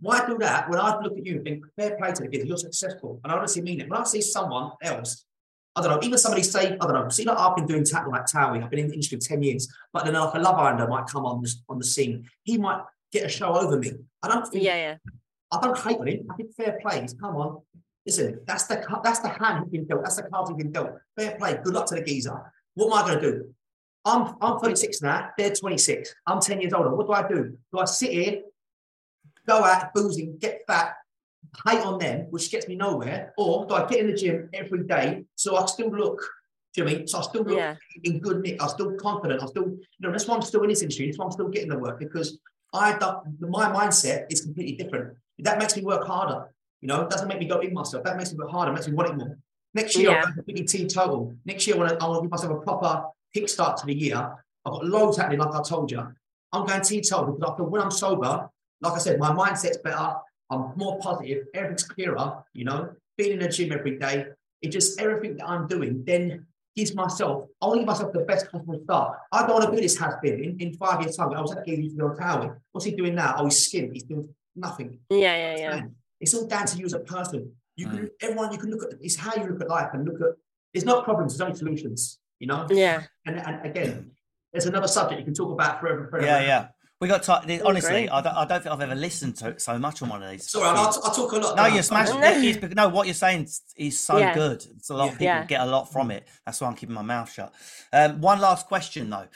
Why 0.00 0.24
do 0.24 0.38
that 0.38 0.70
when 0.70 0.78
I 0.78 0.98
look 1.00 1.18
at 1.18 1.26
you 1.26 1.36
and 1.36 1.44
think, 1.44 1.64
fair 1.76 1.96
play 1.96 2.12
to 2.12 2.22
the 2.22 2.28
kid, 2.28 2.46
you're 2.46 2.56
successful? 2.56 3.20
And 3.22 3.32
I 3.32 3.36
honestly 3.36 3.62
mean 3.62 3.80
it. 3.80 3.90
When 3.90 4.00
I 4.00 4.04
see 4.04 4.22
someone 4.22 4.72
else, 4.82 5.24
I 5.74 5.82
don't 5.82 5.90
know, 5.90 6.06
even 6.06 6.18
somebody 6.18 6.42
say, 6.42 6.76
I 6.80 6.86
don't 6.86 6.92
know, 6.92 7.08
see, 7.08 7.24
like 7.24 7.38
I've 7.38 7.56
been 7.56 7.66
doing 7.66 7.84
tackle 7.84 8.12
like 8.12 8.26
towing, 8.26 8.62
I've 8.62 8.70
been 8.70 8.78
in 8.78 8.88
the 8.88 8.94
industry 8.94 9.18
10 9.18 9.42
years, 9.42 9.72
but 9.92 10.04
then 10.04 10.14
like 10.14 10.34
a 10.34 10.38
love 10.38 10.54
islander 10.54 10.86
might 10.86 11.06
come 11.06 11.24
on 11.24 11.42
the, 11.42 11.52
on 11.68 11.78
the 11.78 11.84
scene. 11.84 12.28
He 12.44 12.58
might 12.58 12.82
get 13.12 13.26
a 13.26 13.28
show 13.28 13.54
over 13.54 13.78
me. 13.78 13.92
I 14.22 14.28
don't 14.28 14.46
think, 14.48 14.64
Yeah. 14.64 14.76
Yeah. 14.76 14.96
I 15.52 15.60
don't 15.60 15.78
hate 15.78 15.98
on 15.98 16.06
him. 16.08 16.26
I 16.30 16.34
think 16.36 16.54
fair 16.54 16.78
play. 16.80 17.06
Come 17.20 17.36
on. 17.36 17.60
Listen, 18.06 18.40
that's 18.46 18.64
the 18.66 18.84
that's 19.04 19.20
the 19.20 19.28
hand 19.28 19.64
he's 19.64 19.70
been 19.70 19.86
dealt. 19.86 20.02
That's 20.02 20.16
the 20.16 20.22
cards 20.24 20.50
he's 20.50 20.56
been 20.56 20.72
dealt. 20.72 20.92
Fair 21.16 21.36
play. 21.36 21.58
Good 21.62 21.74
luck 21.74 21.86
to 21.88 21.94
the 21.96 22.02
geezer. 22.02 22.52
What 22.74 22.86
am 22.86 22.92
I 23.04 23.08
going 23.08 23.22
to 23.22 23.30
do? 23.32 23.54
I'm 24.04 24.34
I'm 24.40 24.58
36 24.58 25.02
now. 25.02 25.28
They're 25.36 25.54
26. 25.54 26.12
I'm 26.26 26.40
10 26.40 26.62
years 26.62 26.72
older. 26.72 26.94
What 26.96 27.06
do 27.06 27.12
I 27.12 27.28
do? 27.28 27.56
Do 27.72 27.78
I 27.78 27.84
sit 27.84 28.10
here, 28.12 28.42
go 29.46 29.62
out 29.62 29.92
boozing, 29.94 30.38
get 30.40 30.62
fat, 30.66 30.94
hate 31.68 31.84
on 31.84 31.98
them, 31.98 32.26
which 32.30 32.50
gets 32.50 32.66
me 32.66 32.74
nowhere, 32.74 33.32
or 33.36 33.66
do 33.66 33.74
I 33.74 33.86
get 33.86 34.00
in 34.00 34.06
the 34.08 34.14
gym 34.14 34.48
every 34.54 34.84
day 34.84 35.24
so 35.36 35.56
I 35.56 35.66
still 35.66 35.90
look, 35.90 36.20
Jimmy? 36.74 37.06
So 37.06 37.18
I 37.18 37.22
still 37.22 37.42
look 37.44 37.58
Yeah. 37.58 37.76
in 38.02 38.18
good 38.20 38.40
nick. 38.40 38.60
I'm 38.60 38.70
still 38.70 38.94
confident. 38.96 39.40
I'm 39.42 39.48
still, 39.48 39.64
you 39.68 39.78
know, 40.00 40.10
that's 40.10 40.26
why 40.26 40.34
I'm 40.34 40.42
still 40.42 40.62
in 40.62 40.70
this 40.70 40.82
industry. 40.82 41.06
That's 41.06 41.18
why 41.18 41.26
I'm 41.26 41.30
still 41.32 41.48
getting 41.48 41.68
the 41.68 41.78
work 41.78 42.00
because 42.00 42.38
I 42.72 42.92
my 43.40 43.70
mindset 43.70 44.26
is 44.30 44.40
completely 44.42 44.82
different. 44.82 45.16
That 45.38 45.58
makes 45.58 45.76
me 45.76 45.82
work 45.82 46.06
harder. 46.06 46.52
You 46.80 46.88
know, 46.88 47.02
it 47.02 47.10
doesn't 47.10 47.28
make 47.28 47.38
me 47.38 47.46
go 47.46 47.60
in 47.60 47.72
myself. 47.74 48.04
That 48.04 48.16
makes 48.16 48.32
me 48.32 48.38
work 48.38 48.50
harder. 48.50 48.72
makes 48.72 48.88
me 48.88 48.94
want 48.94 49.10
it 49.10 49.16
more. 49.16 49.38
Next 49.74 49.96
year, 49.96 50.10
Yeah. 50.10 50.22
I'm 50.26 50.34
completely 50.34 50.64
teetotal. 50.64 51.34
Next 51.44 51.66
year, 51.66 51.76
I 51.76 51.78
want 51.78 51.90
to, 51.90 52.04
I 52.04 52.08
want 52.08 52.18
to 52.18 52.22
give 52.22 52.30
myself 52.30 52.52
a 52.52 52.60
proper 52.60 53.04
kickstart 53.34 53.76
to 53.76 53.86
the 53.86 53.94
year. 53.94 54.16
I've 54.64 54.72
got 54.72 54.84
loads 54.84 55.16
happening, 55.16 55.38
like 55.38 55.54
I 55.54 55.62
told 55.62 55.90
you. 55.90 56.00
I'm 56.52 56.66
going 56.66 56.82
teetotal 56.82 57.32
because 57.32 57.52
I 57.52 57.56
feel 57.56 57.66
when 57.66 57.80
I'm 57.80 57.90
sober, 57.90 58.50
like 58.80 58.92
I 58.92 58.98
said, 58.98 59.18
my 59.18 59.30
mindset's 59.30 59.78
better. 59.78 60.14
I'm 60.50 60.72
more 60.76 60.98
positive. 60.98 61.46
Everything's 61.54 61.84
clearer. 61.84 62.44
You 62.52 62.64
know, 62.64 62.90
being 63.16 63.32
in 63.32 63.38
the 63.38 63.48
gym 63.48 63.72
every 63.72 63.98
day, 63.98 64.26
it 64.60 64.68
just 64.68 65.00
everything 65.00 65.36
that 65.38 65.48
I'm 65.48 65.66
doing 65.66 66.04
then 66.04 66.46
gives 66.74 66.94
myself. 66.94 67.48
I 67.60 67.66
want 67.66 67.76
to 67.76 67.80
give 67.80 67.86
myself 67.86 68.12
the 68.12 68.20
best 68.20 68.50
possible 68.50 68.80
start. 68.84 69.18
I 69.30 69.46
don't 69.46 69.52
want 69.52 69.70
to 69.70 69.76
do 69.76 69.82
this 69.82 69.98
has 69.98 70.14
been 70.22 70.42
in, 70.42 70.56
in 70.58 70.74
five 70.74 71.00
years' 71.00 71.16
time. 71.16 71.32
I 71.32 71.40
was 71.40 71.52
at 71.52 71.64
the 71.64 71.76
used 71.76 71.98
to 71.98 72.08
be 72.08 72.18
Tower. 72.18 72.60
What's 72.72 72.86
he 72.86 72.92
doing 72.92 73.14
now? 73.14 73.34
Oh, 73.38 73.44
he's 73.44 73.68
skint. 73.68 73.92
He's 73.92 74.04
doing 74.04 74.28
nothing. 74.56 74.98
Yeah. 75.10 75.18
Yeah. 75.18 75.56
Yeah. 75.56 75.82
It's 76.20 76.34
all 76.34 76.46
down 76.46 76.66
to 76.66 76.78
you 76.78 76.86
as 76.86 76.92
a 76.92 77.00
person. 77.00 77.52
You 77.76 77.88
can 77.88 77.98
hmm. 77.98 78.06
everyone 78.20 78.52
you 78.52 78.58
can 78.58 78.70
look 78.70 78.84
at 78.84 78.98
it's 79.00 79.16
how 79.16 79.34
you 79.34 79.48
look 79.48 79.62
at 79.62 79.68
life 79.68 79.90
and 79.94 80.04
look 80.04 80.20
at 80.20 80.36
it's 80.74 80.84
not 80.84 81.04
problems, 81.04 81.36
there's 81.36 81.46
only 81.46 81.58
solutions, 81.58 82.18
you 82.38 82.46
know? 82.46 82.66
Yeah. 82.70 83.02
And 83.26 83.38
and 83.38 83.64
again, 83.64 84.10
there's 84.52 84.66
another 84.66 84.88
subject 84.88 85.18
you 85.18 85.24
can 85.24 85.34
talk 85.34 85.52
about 85.52 85.80
forever 85.80 86.02
and 86.02 86.10
forever. 86.10 86.26
Yeah, 86.26 86.40
yeah. 86.40 86.68
We 87.02 87.08
got 87.08 87.24
ti 87.24 87.60
honestly. 87.62 88.08
I 88.08 88.20
don't, 88.20 88.32
I 88.36 88.44
don't 88.44 88.62
think 88.62 88.72
I've 88.72 88.80
ever 88.80 88.94
listened 88.94 89.34
to 89.38 89.58
so 89.58 89.76
much 89.76 90.02
on 90.02 90.08
one 90.08 90.22
of 90.22 90.30
these. 90.30 90.48
Sorry, 90.48 90.68
I, 90.68 90.72
I, 90.72 90.86
I 90.86 91.12
talk 91.12 91.32
a 91.32 91.36
lot. 91.36 91.56
No, 91.56 91.66
you're 91.66 91.82
smashing. 91.82 92.20
No. 92.20 92.30
it 92.30 92.44
is 92.44 92.56
because- 92.58 92.76
no, 92.76 92.88
what 92.90 93.08
you're 93.08 93.14
saying 93.14 93.42
is- 93.42 93.60
is 93.76 93.98
so 93.98 94.18
Yeah. 94.18 94.32
good. 94.34 94.64
It's 94.76 94.88
a 94.88 94.94
lot 94.94 95.06
of 95.08 95.14
people 95.14 95.24
Yeah. 95.24 95.44
get 95.44 95.62
a 95.62 95.66
lot 95.66 95.90
from 95.90 96.12
it. 96.12 96.28
That's 96.46 96.60
why 96.60 96.68
I'm 96.68 96.76
keeping 96.76 96.94
my 96.94 97.02
mouth 97.02 97.28
shut. 97.32 97.52
Um, 97.92 98.20
one 98.20 98.38
last 98.38 98.68
question 98.68 99.10
though, 99.10 99.26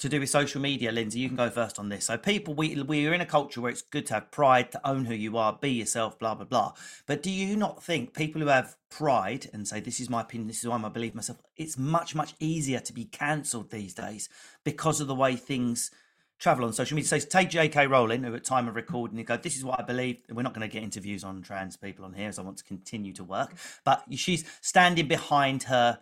to 0.00 0.08
do 0.10 0.20
with 0.20 0.28
social 0.28 0.60
media, 0.60 0.92
Lindsay. 0.92 1.20
You 1.20 1.28
can 1.28 1.36
go 1.38 1.48
first 1.48 1.78
on 1.78 1.88
this. 1.88 2.04
So 2.04 2.18
people, 2.18 2.52
we 2.52 2.78
we're 2.82 3.14
in 3.14 3.22
a 3.22 3.26
culture 3.26 3.62
where 3.62 3.70
it's 3.72 3.80
good 3.80 4.04
to 4.08 4.14
have 4.14 4.30
pride, 4.30 4.70
to 4.72 4.86
own 4.86 5.06
who 5.06 5.14
you 5.14 5.38
are, 5.38 5.54
be 5.58 5.70
yourself, 5.70 6.18
blah 6.18 6.34
blah 6.34 6.44
blah. 6.44 6.74
But 7.06 7.22
do 7.22 7.30
you 7.30 7.56
not 7.56 7.82
think 7.82 8.12
people 8.12 8.42
who 8.42 8.48
have 8.48 8.76
pride 8.90 9.48
and 9.54 9.66
say 9.66 9.80
this 9.80 9.98
is 9.98 10.10
my 10.10 10.20
opinion, 10.20 10.48
this 10.48 10.62
is 10.62 10.68
why 10.68 10.76
I 10.76 10.88
believe 10.90 11.14
myself, 11.14 11.38
it's 11.56 11.78
much 11.78 12.14
much 12.14 12.34
easier 12.38 12.80
to 12.80 12.92
be 12.92 13.06
cancelled 13.06 13.70
these 13.70 13.94
days 13.94 14.28
because 14.62 15.00
of 15.00 15.06
the 15.06 15.14
way 15.14 15.36
things 15.36 15.90
travel 16.38 16.64
on 16.64 16.72
social 16.72 16.96
media. 16.96 17.08
So 17.08 17.18
take 17.18 17.50
J.K. 17.50 17.86
Rowling, 17.86 18.22
who 18.24 18.34
at 18.34 18.44
time 18.44 18.68
of 18.68 18.74
recording, 18.76 19.18
you 19.18 19.24
go, 19.24 19.36
"This 19.36 19.56
is 19.56 19.64
what 19.64 19.80
I 19.80 19.82
believe." 19.82 20.18
We're 20.30 20.42
not 20.42 20.54
going 20.54 20.68
to 20.68 20.72
get 20.72 20.82
interviews 20.82 21.24
on 21.24 21.42
trans 21.42 21.76
people 21.76 22.04
on 22.04 22.12
here, 22.14 22.28
as 22.28 22.38
I 22.38 22.42
want 22.42 22.58
to 22.58 22.64
continue 22.64 23.12
to 23.14 23.24
work. 23.24 23.54
But 23.84 24.04
she's 24.12 24.44
standing 24.60 25.08
behind 25.08 25.64
her 25.64 26.00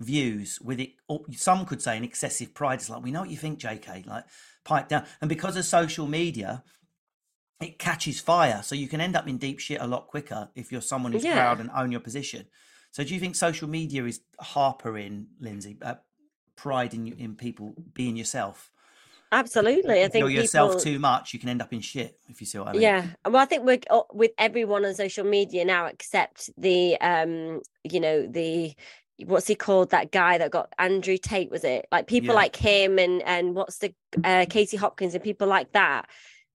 views 0.00 0.58
with 0.60 0.80
it. 0.80 0.92
Or 1.08 1.24
some 1.32 1.66
could 1.66 1.82
say 1.82 1.96
an 1.96 2.04
excessive 2.04 2.54
pride. 2.54 2.80
It's 2.80 2.90
like 2.90 3.02
we 3.02 3.10
know 3.10 3.20
what 3.20 3.30
you 3.30 3.36
think, 3.36 3.58
J.K. 3.58 4.04
Like 4.06 4.24
pipe 4.64 4.88
down. 4.88 5.06
And 5.20 5.28
because 5.28 5.56
of 5.56 5.64
social 5.64 6.06
media, 6.06 6.62
it 7.60 7.78
catches 7.78 8.20
fire, 8.20 8.62
so 8.62 8.74
you 8.74 8.88
can 8.88 9.00
end 9.02 9.14
up 9.16 9.28
in 9.28 9.36
deep 9.36 9.58
shit 9.60 9.80
a 9.80 9.86
lot 9.86 10.06
quicker 10.06 10.48
if 10.54 10.72
you're 10.72 10.80
someone 10.80 11.12
who's 11.12 11.24
Yeah. 11.24 11.34
proud 11.34 11.60
and 11.60 11.70
own 11.74 11.90
your 11.92 12.00
position. 12.00 12.46
So 12.90 13.04
do 13.04 13.12
you 13.14 13.20
think 13.20 13.36
social 13.36 13.68
media 13.68 14.04
is 14.04 14.20
harpering, 14.40 15.26
Lindsay, 15.38 15.76
uh, 15.82 15.96
pride 16.56 16.94
in 16.94 17.08
in 17.12 17.36
people 17.36 17.74
being 17.92 18.16
yourself? 18.16 18.70
Absolutely. 19.32 20.02
I 20.02 20.08
think 20.08 20.22
you're 20.22 20.30
yourself 20.30 20.70
people, 20.72 20.80
too 20.82 20.98
much, 20.98 21.32
you 21.32 21.38
can 21.38 21.48
end 21.48 21.62
up 21.62 21.72
in 21.72 21.80
shit. 21.80 22.18
If 22.28 22.40
you 22.40 22.46
see 22.46 22.58
what 22.58 22.68
I 22.68 22.72
mean. 22.72 22.82
Yeah. 22.82 23.06
Well, 23.24 23.36
I 23.36 23.44
think 23.44 23.64
we're 23.64 23.78
uh, 23.88 24.02
with 24.12 24.32
everyone 24.38 24.84
on 24.84 24.94
social 24.94 25.24
media 25.24 25.64
now, 25.64 25.86
except 25.86 26.50
the, 26.58 27.00
um, 27.00 27.60
you 27.84 28.00
know, 28.00 28.26
the, 28.26 28.74
what's 29.24 29.46
he 29.46 29.54
called? 29.54 29.90
That 29.90 30.10
guy 30.10 30.38
that 30.38 30.50
got 30.50 30.72
Andrew 30.78 31.16
Tate, 31.16 31.50
was 31.50 31.62
it? 31.62 31.86
Like 31.92 32.06
people 32.06 32.28
Yeah. 32.34 32.40
like 32.42 32.56
him 32.56 32.98
and, 32.98 33.22
and 33.22 33.54
what's 33.54 33.78
the, 33.78 33.94
uh, 34.24 34.46
Katie 34.48 34.76
Hopkins 34.76 35.14
and 35.14 35.22
people 35.22 35.46
like 35.46 35.72
that. 35.72 36.08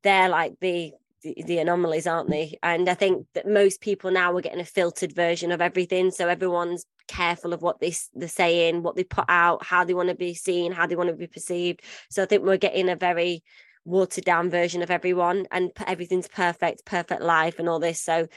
They're 0.04 0.30
like 0.30 0.56
the, 0.60 0.92
the, 1.34 1.58
anomalies, 1.58 2.08
aren't 2.08 2.30
they? 2.30 2.58
And 2.62 2.88
I 2.88 2.94
think 2.94 3.26
that 3.34 3.48
most 3.48 3.82
people 3.82 4.12
now 4.12 4.36
are 4.36 4.42
getting 4.42 4.60
a 4.60 4.66
filtered 4.66 5.14
version 5.14 5.52
of 5.52 5.62
everything. 5.62 6.12
So 6.12 6.28
everyone's 6.28 6.86
careful 7.08 7.54
of 7.54 7.62
what 7.62 7.80
they, 7.80 7.94
they're 8.14 8.28
saying, 8.28 8.84
what 8.84 8.96
they 8.96 9.04
put 9.04 9.26
out, 9.28 9.66
how 9.66 9.84
they 9.84 9.94
want 9.94 10.10
to 10.10 10.16
be 10.16 10.34
seen, 10.34 10.72
how 10.72 10.88
they 10.88 10.96
want 10.96 11.10
to 11.10 11.16
be 11.16 11.28
perceived. 11.28 11.82
So 12.10 12.24
I 12.24 12.26
think 12.26 12.44
we're 12.44 12.58
getting 12.58 12.90
a 12.90 12.96
very 12.96 13.44
watered 13.86 14.26
down 14.26 14.50
version 14.50 14.82
of 14.82 14.92
everyone 14.92 15.46
and 15.52 15.72
everything's 15.86 16.28
perfect, 16.28 16.86
perfect 16.86 17.22
life 17.22 17.60
and 17.60 17.70
all 17.70 17.80
this. 17.80 18.02
So 18.02 18.28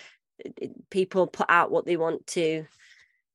people 0.91 1.27
put 1.27 1.47
out 1.49 1.71
what 1.71 1.87
they 1.87 1.97
want 1.97 2.27
to, 2.29 2.65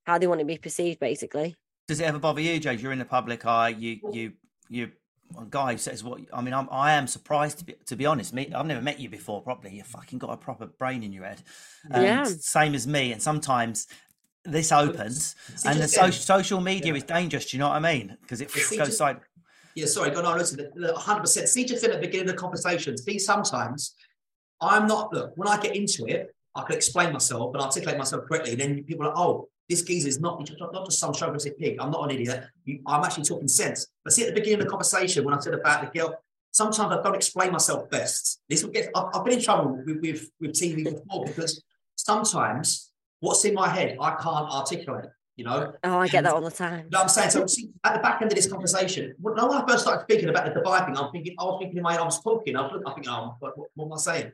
how 0.06 0.18
they 0.18 0.26
want 0.26 0.40
to 0.40 0.46
be 0.46 0.58
perceived, 0.58 1.00
basically. 1.00 1.56
Does 1.86 2.00
it 2.00 2.04
ever 2.04 2.18
bother 2.18 2.40
you, 2.40 2.58
Jade? 2.58 2.80
You're 2.80 2.92
in 2.92 2.98
the 2.98 3.04
public 3.04 3.44
eye. 3.44 3.68
You 3.70 3.96
mm. 3.96 4.14
you 4.14 4.32
you. 4.68 4.92
A 5.40 5.44
guy 5.48 5.72
who 5.72 5.78
says 5.78 6.04
what 6.04 6.20
I 6.32 6.40
mean. 6.40 6.54
I'm, 6.54 6.68
I 6.70 6.92
am 6.92 7.06
surprised 7.06 7.58
to 7.58 7.64
be 7.64 7.74
to 7.86 7.96
be 7.96 8.06
honest. 8.06 8.32
Me, 8.32 8.52
I've 8.54 8.66
never 8.66 8.82
met 8.82 9.00
you 9.00 9.08
before 9.08 9.42
properly. 9.42 9.74
You 9.76 9.82
fucking 9.82 10.18
got 10.18 10.30
a 10.30 10.36
proper 10.36 10.66
brain 10.66 11.02
in 11.02 11.12
your 11.12 11.24
head. 11.24 11.42
Um, 11.90 12.02
Yeah. 12.02 12.24
Same 12.24 12.74
as 12.74 12.86
me. 12.86 13.12
And 13.12 13.20
sometimes 13.20 13.86
this 14.44 14.70
opens, 14.70 15.34
See, 15.56 15.68
and 15.68 15.80
the 15.80 15.88
so- 15.88 16.10
social 16.10 16.60
media 16.60 16.94
is 16.94 17.02
dangerous. 17.04 17.46
Do 17.50 17.56
you 17.56 17.60
know 17.62 17.68
what 17.70 17.76
I 17.84 17.92
mean? 17.94 18.16
Because 18.20 18.40
it 18.42 18.50
Yeah, 18.54 18.62
see, 18.62 18.76
goes 18.76 18.86
just- 18.88 18.98
side. 18.98 19.20
Yeah, 19.74 19.86
sorry, 19.86 20.10
go 20.10 20.24
on. 20.24 20.38
Listen, 20.38 20.70
look, 20.76 20.94
100%. 20.96 21.48
See, 21.48 21.64
just 21.64 21.82
in 21.82 21.90
the 21.90 21.98
beginning 21.98 22.28
of 22.28 22.36
the 22.36 22.40
conversation, 22.40 22.96
see, 22.96 23.18
sometimes 23.18 23.96
I'm 24.60 24.86
not, 24.86 25.12
look, 25.12 25.32
when 25.36 25.48
I 25.48 25.58
get 25.60 25.74
into 25.74 26.06
it, 26.06 26.32
I 26.54 26.62
can 26.62 26.76
explain 26.76 27.12
myself 27.12 27.52
and 27.54 27.62
articulate 27.62 27.98
myself 27.98 28.24
correctly. 28.28 28.52
And 28.52 28.60
then 28.60 28.84
people 28.84 29.06
are 29.06 29.08
like, 29.08 29.18
oh, 29.18 29.48
this 29.68 29.82
geezer 29.82 30.08
is 30.08 30.20
not, 30.20 30.48
not, 30.60 30.72
not 30.72 30.84
just 30.86 30.98
some 30.98 31.12
chauvinistic 31.12 31.58
pig. 31.58 31.76
I'm 31.80 31.90
not 31.90 32.04
an 32.04 32.10
idiot. 32.16 32.44
You, 32.64 32.80
I'm 32.86 33.02
actually 33.04 33.24
talking 33.24 33.48
sense. 33.48 33.86
But 34.04 34.12
see, 34.12 34.22
at 34.22 34.28
the 34.28 34.34
beginning 34.34 34.60
of 34.60 34.64
the 34.66 34.70
conversation, 34.70 35.24
when 35.24 35.34
I 35.34 35.38
said 35.40 35.54
about 35.54 35.92
the 35.92 35.98
girl, 35.98 36.18
sometimes 36.52 36.92
I 36.92 37.02
don't 37.02 37.14
explain 37.16 37.50
myself 37.52 37.88
best. 37.90 38.40
This 38.48 38.62
will 38.62 38.70
get, 38.70 38.90
I've, 38.94 39.06
I've 39.14 39.24
been 39.24 39.34
in 39.38 39.42
trouble 39.42 39.82
with, 39.86 40.00
with, 40.00 40.30
with 40.40 40.52
TV 40.52 40.84
before 40.84 41.24
because 41.26 41.62
sometimes 41.96 42.90
what's 43.20 43.44
in 43.44 43.54
my 43.54 43.68
head, 43.68 43.96
I 44.00 44.10
can't 44.10 44.50
articulate, 44.50 45.06
you 45.36 45.44
know? 45.44 45.72
Oh, 45.82 45.98
I 45.98 46.08
get 46.08 46.18
And- 46.18 46.26
that 46.26 46.34
all 46.34 46.42
the 46.42 46.50
time. 46.50 46.84
you 46.84 46.90
know 46.90 46.98
what 46.98 47.02
I'm 47.04 47.08
saying? 47.08 47.30
So 47.30 47.46
see, 47.46 47.70
at 47.82 47.94
the 47.94 48.00
back 48.00 48.20
end 48.20 48.30
of 48.30 48.36
this 48.36 48.46
conversation, 48.50 49.14
when 49.20 49.38
I 49.40 49.64
first 49.66 49.84
started 49.84 50.02
speaking 50.02 50.28
about 50.28 50.44
the 50.52 50.60
Dubai 50.60 50.84
thing, 50.84 50.96
I'm 50.98 51.10
thinking, 51.10 51.34
I 51.38 51.44
was 51.44 51.58
thinking 51.60 51.78
in 51.78 51.82
my 51.82 51.92
head, 51.92 52.00
I 52.02 52.04
was 52.04 52.22
talking, 52.22 52.54
I 52.56 52.60
was 52.62 52.72
looking, 52.72 52.86
I 52.86 52.92
think, 52.94 53.06
oh, 53.08 53.36
what, 53.38 53.56
what, 53.58 53.68
what 53.74 53.86
am 53.86 53.92
I 53.94 53.96
saying? 53.96 54.32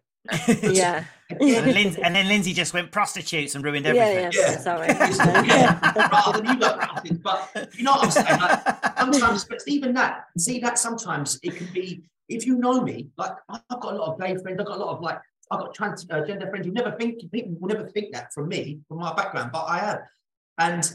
Yeah. 0.63 1.05
And, 1.31 1.67
Lindsay, 1.67 2.03
and 2.03 2.15
then 2.15 2.27
Lindsay 2.27 2.53
just 2.53 2.75
went 2.75 2.91
prostitutes 2.91 3.55
and 3.55 3.65
ruined 3.65 3.87
everything. 3.87 4.33
yeah. 4.33 4.51
Yeah. 4.51 4.59
Sorry. 4.59 4.89
yeah, 5.47 6.09
rather 6.11 6.41
than 6.41 6.55
you 6.55 6.61
got 6.61 6.79
nothing. 6.95 7.17
But 7.19 7.69
you 7.77 7.85
know 7.85 7.93
what 7.93 8.05
I'm 8.05 8.11
saying? 8.11 8.41
Like, 8.41 8.99
sometimes, 8.99 9.45
but 9.45 9.61
even 9.67 9.95
that, 9.95 10.25
see 10.37 10.59
that 10.59 10.79
sometimes 10.79 11.39
it 11.43 11.55
can 11.55 11.69
be, 11.73 12.03
if 12.29 12.47
you 12.47 12.57
know 12.57 12.83
me, 12.83 13.09
like 13.17 13.33
I've 13.49 13.81
got 13.81 13.95
a 13.95 13.97
lot 13.97 14.15
of 14.15 14.21
gay 14.21 14.37
friends, 14.37 14.59
I've 14.59 14.67
got 14.67 14.77
a 14.77 14.85
lot 14.85 14.97
of 14.97 15.03
like, 15.03 15.19
I've 15.53 15.61
got 15.61 15.77
transgender 15.77 16.47
uh, 16.47 16.51
friends. 16.51 16.67
You 16.67 16.73
never 16.73 16.93
think, 16.93 17.31
people 17.31 17.57
will 17.61 17.69
never 17.69 17.89
think 17.89 18.13
that 18.13 18.33
from 18.33 18.49
me, 18.49 18.81
from 18.89 18.99
my 18.99 19.15
background, 19.15 19.51
but 19.53 19.65
I 19.65 19.79
have. 19.79 20.01
And 20.59 20.93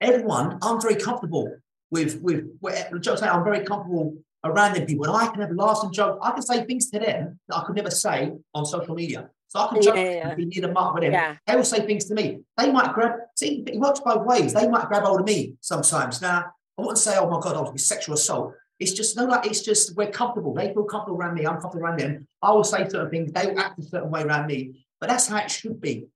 everyone, 0.00 0.58
I'm 0.62 0.80
very 0.80 0.96
comfortable 0.96 1.56
with, 1.90 2.20
with, 2.22 2.46
with 2.60 3.02
just 3.02 3.20
saying, 3.20 3.32
I'm 3.32 3.44
very 3.44 3.64
comfortable 3.64 4.16
around 4.44 4.74
them 4.74 4.86
people. 4.86 5.06
And 5.06 5.16
I 5.16 5.26
can 5.28 5.40
have 5.40 5.50
laughs 5.52 5.82
and 5.82 5.92
jokes. 5.92 6.18
I 6.22 6.30
can 6.32 6.42
say 6.42 6.64
things 6.64 6.90
to 6.90 6.98
them 6.98 7.38
that 7.48 7.56
I 7.56 7.64
could 7.64 7.76
never 7.76 7.90
say 7.90 8.32
on 8.54 8.64
social 8.64 8.94
media. 8.94 9.30
So 9.48 9.60
I 9.60 9.68
can 9.68 9.82
joke 9.82 9.96
Yeah, 9.96 10.34
be 10.34 10.46
near 10.46 10.62
the 10.62 10.72
mark 10.72 10.94
with 10.94 11.02
them. 11.02 11.12
Yeah. 11.12 11.36
They 11.46 11.56
will 11.56 11.64
say 11.64 11.84
things 11.84 12.04
to 12.06 12.14
me. 12.14 12.40
They 12.56 12.70
might 12.70 12.92
grab, 12.92 13.12
see, 13.36 13.64
it 13.66 13.78
works 13.78 14.00
both 14.00 14.24
ways. 14.24 14.54
They 14.54 14.68
might 14.68 14.86
grab 14.86 15.02
hold 15.02 15.20
of 15.20 15.26
me 15.26 15.54
sometimes. 15.60 16.22
Now, 16.22 16.52
I 16.78 16.82
wouldn't 16.82 16.98
say, 16.98 17.16
oh 17.18 17.28
my 17.28 17.40
God, 17.40 17.56
I 17.56 17.60
was 17.60 17.86
sexual 17.86 18.14
assault. 18.14 18.54
It's 18.78 18.92
just, 18.92 19.16
no, 19.16 19.26
like, 19.26 19.46
it's 19.46 19.60
just, 19.60 19.96
we're 19.96 20.10
comfortable. 20.10 20.54
They 20.54 20.72
feel 20.72 20.84
comfortable 20.84 21.18
around 21.18 21.34
me. 21.34 21.46
I'm 21.46 21.60
comfortable 21.60 21.84
around 21.84 21.98
them. 21.98 22.26
I 22.40 22.52
will 22.52 22.64
say 22.64 22.88
certain 22.88 23.10
things. 23.10 23.32
They 23.32 23.46
will 23.48 23.58
act 23.58 23.78
a 23.78 23.82
certain 23.82 24.10
way 24.10 24.22
around 24.22 24.46
me. 24.46 24.86
But 25.00 25.10
that's 25.10 25.26
how 25.26 25.38
it 25.38 25.50
should 25.50 25.80
be. 25.80 26.06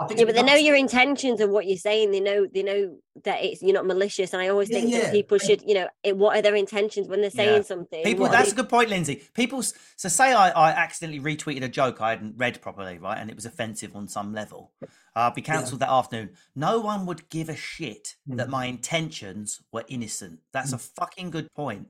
I 0.00 0.06
think 0.06 0.18
Yeah, 0.18 0.24
but 0.26 0.34
they 0.34 0.42
know 0.42 0.54
your 0.54 0.76
intentions 0.76 1.40
and 1.40 1.52
what 1.52 1.66
you're 1.66 1.76
saying. 1.76 2.10
They 2.10 2.20
know 2.20 2.46
they 2.52 2.62
know 2.62 2.96
that 3.24 3.44
it's 3.44 3.60
you're 3.62 3.74
not 3.74 3.84
malicious. 3.86 4.32
And 4.32 4.40
I 4.40 4.48
always 4.48 4.70
Yeah, 4.70 4.80
think 4.80 4.92
yeah. 4.92 5.00
that 5.02 5.12
people 5.12 5.36
should, 5.36 5.62
you 5.66 5.74
know, 5.74 5.88
it, 6.02 6.16
what 6.16 6.36
are 6.36 6.40
their 6.42 6.54
intentions 6.54 7.06
when 7.06 7.20
they're 7.20 7.28
saying 7.30 7.56
Yeah. 7.56 7.62
something? 7.62 8.02
People, 8.02 8.22
What 8.22 8.32
that's 8.32 8.48
they- 8.48 8.52
a 8.52 8.56
good 8.56 8.70
point, 8.70 8.88
Lindsay. 8.88 9.22
People, 9.34 9.62
so 9.62 10.08
say 10.08 10.32
I, 10.32 10.48
I 10.50 10.70
accidentally 10.70 11.20
retweeted 11.20 11.62
a 11.62 11.68
joke 11.68 12.00
I 12.00 12.10
hadn't 12.10 12.38
read 12.38 12.62
properly, 12.62 12.96
right, 12.98 13.18
and 13.18 13.28
it 13.28 13.36
was 13.36 13.44
offensive 13.44 13.94
on 13.94 14.08
some 14.08 14.32
level. 14.32 14.72
Uh, 14.82 14.86
I'd 15.14 15.34
be 15.34 15.42
cancelled 15.42 15.80
that 15.80 15.90
afternoon. 15.90 16.30
No 16.56 16.80
one 16.80 17.04
would 17.04 17.28
give 17.28 17.48
a 17.50 17.56
shit 17.56 18.14
Mm. 18.28 18.38
that 18.38 18.48
my 18.48 18.64
intentions 18.66 19.60
were 19.70 19.84
innocent. 19.88 20.40
That's 20.52 20.72
a 20.72 20.78
fucking 20.78 21.30
good 21.30 21.52
point. 21.54 21.88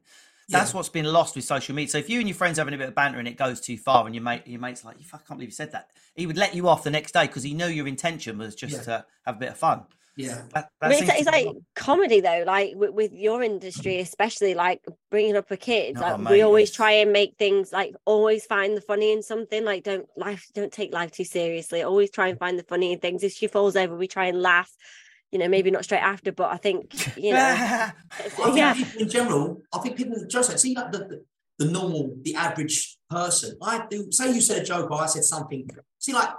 That's 0.50 0.74
what's 0.74 0.88
been 0.88 1.04
lost 1.06 1.36
with 1.36 1.44
social 1.44 1.74
media. 1.74 1.90
So 1.90 1.98
if 1.98 2.10
you 2.10 2.18
and 2.18 2.28
your 2.28 2.36
friends 2.36 2.58
having 2.58 2.74
a 2.74 2.78
bit 2.78 2.88
of 2.88 2.94
banter 2.94 3.18
and 3.18 3.28
it 3.28 3.36
goes 3.36 3.60
too 3.60 3.76
far, 3.78 4.06
and 4.06 4.14
your 4.14 4.24
mate, 4.24 4.46
your 4.46 4.60
mate's 4.60 4.84
like, 4.84 4.96
"I 4.98 5.16
can't 5.16 5.28
believe 5.30 5.48
you 5.48 5.52
said 5.54 5.72
that," 5.72 5.90
he 6.14 6.26
would 6.26 6.36
let 6.36 6.54
you 6.54 6.68
off 6.68 6.82
the 6.82 6.90
next 6.90 7.12
day 7.12 7.26
because 7.26 7.42
he 7.42 7.54
knew 7.54 7.66
your 7.66 7.86
intention 7.86 8.38
was 8.38 8.54
just 8.54 8.74
Yeah. 8.76 8.82
to 8.82 9.04
have 9.26 9.36
a 9.36 9.38
bit 9.38 9.50
of 9.50 9.56
fun. 9.58 9.84
Yeah. 10.16 10.42
That, 10.54 10.70
I 10.82 10.88
that 10.88 10.90
mean, 10.90 11.04
it's, 11.04 11.12
it's 11.20 11.24
to 11.26 11.32
be 11.32 11.44
like 11.46 11.56
comedy 11.76 12.20
though, 12.20 12.42
like 12.46 12.72
with, 12.74 12.90
with 12.90 13.12
your 13.12 13.42
industry, 13.42 14.00
especially 14.00 14.54
like 14.54 14.84
bringing 15.10 15.36
up 15.36 15.50
a 15.50 15.56
kid. 15.56 15.96
Oh, 15.96 16.00
like 16.00 16.20
mate, 16.20 16.30
we 16.32 16.42
always 16.42 16.68
it's- 16.68 16.76
try 16.76 16.92
and 16.92 17.12
make 17.12 17.36
things 17.38 17.72
like 17.72 17.94
always 18.04 18.44
find 18.44 18.76
the 18.76 18.80
funny 18.82 19.12
in 19.12 19.22
something. 19.22 19.64
Like 19.64 19.84
don't 19.84 20.08
life, 20.16 20.46
don't 20.52 20.72
take 20.72 20.92
life 20.92 21.12
too 21.12 21.24
seriously. 21.24 21.82
Always 21.82 22.10
try 22.10 22.28
and 22.28 22.38
find 22.38 22.58
the 22.58 22.64
funny 22.64 22.92
in 22.92 22.98
things. 22.98 23.22
If 23.22 23.32
she 23.32 23.46
falls 23.46 23.76
over, 23.76 23.96
we 23.96 24.08
try 24.08 24.26
and 24.26 24.42
laugh. 24.42 24.70
You 25.32 25.38
know, 25.38 25.48
maybe 25.48 25.70
not 25.70 25.84
straight 25.84 26.00
after, 26.02 26.32
but 26.32 26.50
I 26.50 26.56
think 26.56 27.16
you 27.16 27.32
know, 27.32 27.38
I 27.38 27.92
think 28.28 28.56
yeah, 28.56 28.74
in 28.98 29.08
general, 29.08 29.62
I 29.72 29.78
think 29.78 29.96
people 29.96 30.16
just 30.28 30.58
see 30.58 30.74
like 30.74 30.90
the, 30.92 30.98
the, 30.98 31.24
the 31.58 31.70
normal, 31.70 32.16
the 32.22 32.34
average 32.34 32.98
person. 33.08 33.56
I 33.62 33.86
do 33.88 34.10
say 34.10 34.32
you 34.32 34.40
said 34.40 34.62
a 34.62 34.64
joke 34.64 34.90
or 34.90 35.00
I 35.02 35.06
said 35.06 35.24
something. 35.24 35.68
See, 35.98 36.12
like 36.12 36.30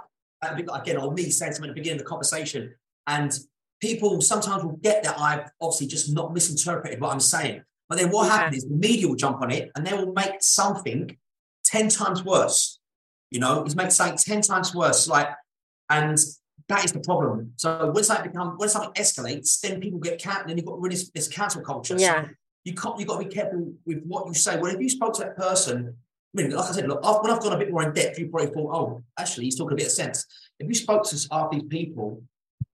again, 0.42 0.98
or 0.98 1.12
me 1.12 1.30
saying 1.30 1.52
something 1.52 1.70
at 1.70 1.74
the 1.74 1.80
beginning 1.80 2.00
of 2.00 2.04
the 2.04 2.08
conversation, 2.08 2.74
and 3.06 3.32
people 3.80 4.20
sometimes 4.20 4.62
will 4.62 4.76
get 4.76 5.02
that 5.02 5.18
I've 5.18 5.50
obviously 5.60 5.88
just 5.88 6.12
not 6.12 6.32
misinterpreted 6.32 7.00
what 7.00 7.12
I'm 7.12 7.20
saying. 7.20 7.62
But 7.88 7.98
then 7.98 8.10
what 8.10 8.26
Yeah. 8.26 8.36
happens 8.36 8.58
is 8.58 8.68
the 8.68 8.76
media 8.76 9.08
will 9.08 9.16
jump 9.16 9.42
on 9.42 9.50
it 9.50 9.70
and 9.74 9.86
they 9.86 9.92
will 9.92 10.12
make 10.12 10.36
something 10.40 11.16
10 11.64 11.88
times 11.88 12.24
worse. 12.24 12.78
You 13.30 13.40
know, 13.40 13.64
it's 13.64 13.74
make 13.74 13.90
something 13.90 14.16
10 14.16 14.42
times 14.42 14.74
worse. 14.74 15.08
Like, 15.08 15.28
and 15.90 16.16
that 16.72 16.84
is 16.84 16.92
the 16.92 17.00
problem. 17.00 17.52
So 17.56 17.90
once 17.94 18.08
that 18.08 18.24
become 18.24 18.56
when 18.56 18.68
something 18.68 18.92
escalates, 19.02 19.60
then 19.60 19.80
people 19.80 19.98
get 19.98 20.20
cancelled, 20.20 20.48
then 20.48 20.56
you've 20.56 20.66
got 20.66 20.80
really 20.80 20.96
this, 21.14 21.28
cancel 21.28 21.62
culture. 21.62 21.98
So 21.98 22.04
Yeah. 22.04 22.28
you 22.64 22.74
can't 22.74 22.98
you've 22.98 23.08
got 23.08 23.20
to 23.20 23.28
be 23.28 23.34
careful 23.34 23.72
with 23.86 24.02
what 24.04 24.26
you 24.26 24.34
say. 24.34 24.58
Well, 24.58 24.74
if 24.74 24.80
you 24.80 24.88
spoke 24.88 25.14
to 25.14 25.22
that 25.24 25.36
person, 25.36 25.94
I 26.34 26.42
mean, 26.42 26.50
like 26.50 26.70
I 26.70 26.72
said, 26.72 26.88
look, 26.88 27.00
I've, 27.04 27.22
when 27.22 27.30
I've 27.30 27.42
gone 27.42 27.52
a 27.52 27.58
bit 27.58 27.70
more 27.70 27.82
in 27.82 27.92
depth, 27.92 28.18
you 28.18 28.28
probably 28.28 28.52
thought, 28.54 28.74
oh, 28.74 29.02
actually, 29.18 29.44
he's 29.44 29.56
talking 29.58 29.74
a 29.74 29.76
bit 29.76 29.86
of 29.86 29.92
sense. 29.92 30.24
If 30.58 30.66
you 30.66 30.74
spoke 30.74 31.04
to 31.04 31.28
half 31.30 31.50
these 31.50 31.64
people 31.64 32.22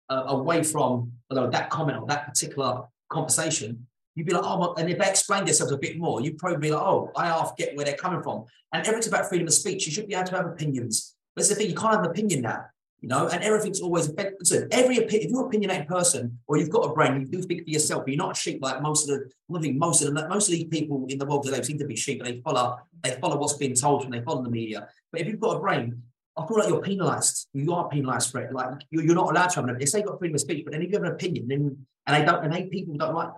uh, 0.10 0.24
away 0.28 0.62
from 0.64 1.12
know, 1.32 1.50
that 1.50 1.70
comment 1.70 1.98
or 2.00 2.08
that 2.08 2.28
particular 2.28 2.84
conversation, 3.10 3.88
you'd 4.16 4.28
be 4.28 4.34
like, 4.34 4.44
oh, 4.46 4.74
and 4.78 4.90
if 4.90 4.98
they 4.98 5.10
explained 5.10 5.48
themselves 5.48 5.72
a 5.72 5.78
bit 5.78 5.98
more, 5.98 6.22
you'd 6.22 6.38
probably 6.38 6.58
be 6.58 6.72
like, 6.72 6.82
oh, 6.82 7.12
I 7.16 7.28
half 7.28 7.56
get 7.56 7.76
where 7.76 7.86
they're 7.86 7.96
coming 7.96 8.22
from. 8.22 8.46
And 8.74 8.86
everything's 8.86 9.08
about 9.08 9.30
freedom 9.30 9.48
of 9.48 9.54
speech. 9.54 9.86
You 9.86 9.94
should 9.94 10.08
be 10.08 10.16
able 10.16 10.28
to 10.28 10.36
have 10.36 10.46
opinions. 10.48 11.16
But 11.36 11.42
it's 11.42 11.50
the 11.50 11.56
thing, 11.56 11.70
you 11.70 11.76
can't 11.76 11.96
have 11.96 12.04
an 12.04 12.12
opinion 12.12 12.42
now, 12.42 12.66
you 13.02 13.10
know, 13.10 13.28
and 13.28 13.44
everything's 13.44 13.82
always, 13.82 14.10
listen, 14.40 14.68
every 14.72 14.98
opinion, 14.98 15.28
if 15.28 15.32
you're 15.32 15.42
an 15.42 15.48
opinionated 15.48 15.88
person 15.88 16.40
or 16.48 16.58
you've 16.58 16.70
got 16.70 16.90
a 16.90 16.94
brain, 16.94 17.22
you 17.22 17.28
do 17.28 17.42
think 17.42 17.64
for 17.64 17.70
yourself, 17.70 18.04
but 18.04 18.14
you're 18.14 18.18
not 18.18 18.36
a 18.36 18.40
sheep 18.40 18.60
like 18.62 18.82
most 18.82 19.10
of 19.10 19.20
the, 19.20 19.30
I 19.56 19.62
think 19.62 19.78
most 19.78 20.02
of 20.02 20.14
them, 20.14 20.30
most 20.30 20.48
of 20.48 20.54
these 20.54 20.66
people 20.66 21.06
in 21.10 21.20
the 21.20 21.26
world 21.26 21.44
today 21.44 21.62
seem 21.62 21.78
to 21.80 21.86
be 21.86 21.96
sheep, 21.96 22.22
and 22.22 22.28
they 22.28 22.42
follow, 22.42 22.78
they 23.04 23.12
follow 23.22 23.38
what's 23.38 23.54
being 23.54 23.76
told 23.76 24.06
and 24.06 24.14
they 24.14 24.22
follow 24.22 24.44
the 24.44 24.50
media. 24.50 24.88
But 25.12 25.22
if 25.22 25.28
you've 25.28 25.40
got 25.40 25.58
a 25.58 25.60
brain, 25.60 26.02
I 26.38 26.46
feel 26.48 26.58
like 26.58 26.68
you're 26.68 26.82
penalised. 26.82 27.48
You 27.54 27.74
are 27.74 27.88
penalised 27.88 28.32
for 28.32 28.42
it. 28.42 28.54
Like 28.54 28.70
you're, 28.90 29.04
you're 29.04 29.16
not 29.16 29.32
allowed 29.32 29.50
to 29.50 29.56
have 29.56 29.64
an 29.66 29.70
opinion. 29.72 29.80
They 29.80 29.86
say 29.86 30.00
you've 30.00 30.08
got 30.08 30.20
freedom 30.20 30.36
of 30.36 30.42
speech, 30.42 30.66
but 30.66 30.74
then 30.74 30.82
if 30.82 30.90
you 30.90 30.98
have 30.98 31.04
an 31.04 31.14
opinion, 31.14 31.48
then 31.48 31.86
and 32.08 32.22
they 32.22 32.26
don't, 32.26 32.44
and 32.44 32.54
they 32.54 32.64
people 32.64 32.96
don't 32.96 33.16
like 33.16 33.30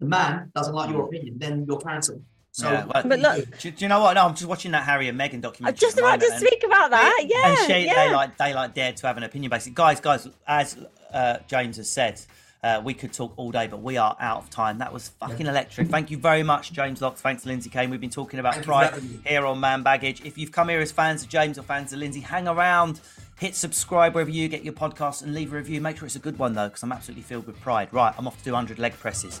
the 0.00 0.06
man 0.06 0.50
doesn't 0.54 0.74
like 0.74 0.90
your 0.90 1.04
mm. 1.04 1.08
opinion, 1.08 1.38
then 1.38 1.64
you're 1.68 1.78
cancelled. 1.78 2.24
So, 2.52 2.70
Yeah, 2.70 2.84
well, 2.84 3.02
But 3.06 3.18
look- 3.20 3.58
do, 3.58 3.70
do 3.70 3.84
you 3.84 3.88
know 3.88 4.00
what? 4.00 4.14
No, 4.14 4.26
I'm 4.26 4.34
just 4.34 4.46
watching 4.46 4.72
that 4.72 4.82
Harry 4.84 5.08
and 5.08 5.18
Meghan 5.18 5.40
documentary. 5.40 5.68
I'm 5.68 5.74
just 5.76 5.96
at 5.98 6.04
about 6.04 6.20
to 6.20 6.26
and- 6.32 6.40
speak 6.40 6.62
about 6.64 6.90
that. 6.90 7.24
Yeah, 7.26 7.48
and 7.48 7.58
she, 7.66 7.86
yeah. 7.86 8.06
they 8.08 8.12
like 8.14 8.36
they 8.38 8.54
like 8.54 8.74
dared 8.74 8.96
to 8.98 9.06
have 9.06 9.16
an 9.16 9.22
opinion. 9.22 9.50
Basically, 9.50 9.74
guys, 9.74 10.00
guys, 10.00 10.28
as 10.46 10.76
uh, 11.12 11.38
James 11.46 11.76
has 11.76 11.88
said, 11.88 12.20
uh, 12.62 12.82
we 12.84 12.92
could 12.92 13.12
talk 13.12 13.32
all 13.36 13.50
day, 13.52 13.66
but 13.68 13.80
we 13.82 13.96
are 13.96 14.16
out 14.20 14.38
of 14.38 14.50
time. 14.50 14.78
That 14.78 14.92
was 14.92 15.08
fucking 15.20 15.46
electric. 15.46 15.88
Thank 15.88 16.10
you 16.10 16.18
very 16.18 16.42
much, 16.42 16.72
James 16.72 17.00
Lock. 17.00 17.16
Thanks, 17.16 17.46
Lindsay 17.46 17.70
Kane. 17.70 17.88
We've 17.88 18.00
been 18.00 18.10
talking 18.10 18.38
about 18.40 18.54
Thank 18.54 18.66
pride 18.66 19.00
here 19.24 19.46
on 19.46 19.60
Man 19.60 19.82
Baggage. 19.82 20.22
If 20.24 20.36
you've 20.36 20.52
come 20.52 20.68
here 20.68 20.80
as 20.80 20.90
fans 20.92 21.22
of 21.22 21.28
James 21.28 21.56
or 21.58 21.62
fans 21.62 21.92
of 21.92 22.00
Lindsay, 22.00 22.20
hang 22.20 22.48
around. 22.48 23.00
Hit 23.38 23.54
subscribe 23.54 24.14
wherever 24.14 24.28
you 24.28 24.48
get 24.48 24.64
your 24.64 24.74
podcast 24.74 25.22
and 25.22 25.34
leave 25.34 25.54
a 25.54 25.56
review. 25.56 25.80
Make 25.80 25.96
sure 25.96 26.04
it's 26.04 26.16
a 26.16 26.18
good 26.18 26.38
one 26.38 26.52
though, 26.52 26.68
because 26.68 26.82
I'm 26.82 26.92
absolutely 26.92 27.22
filled 27.22 27.46
with 27.46 27.58
pride. 27.60 27.88
Right, 27.92 28.12
I'm 28.18 28.26
off 28.26 28.36
to 28.38 28.44
do 28.44 28.52
100 28.52 28.78
leg 28.78 28.92
presses. 28.98 29.40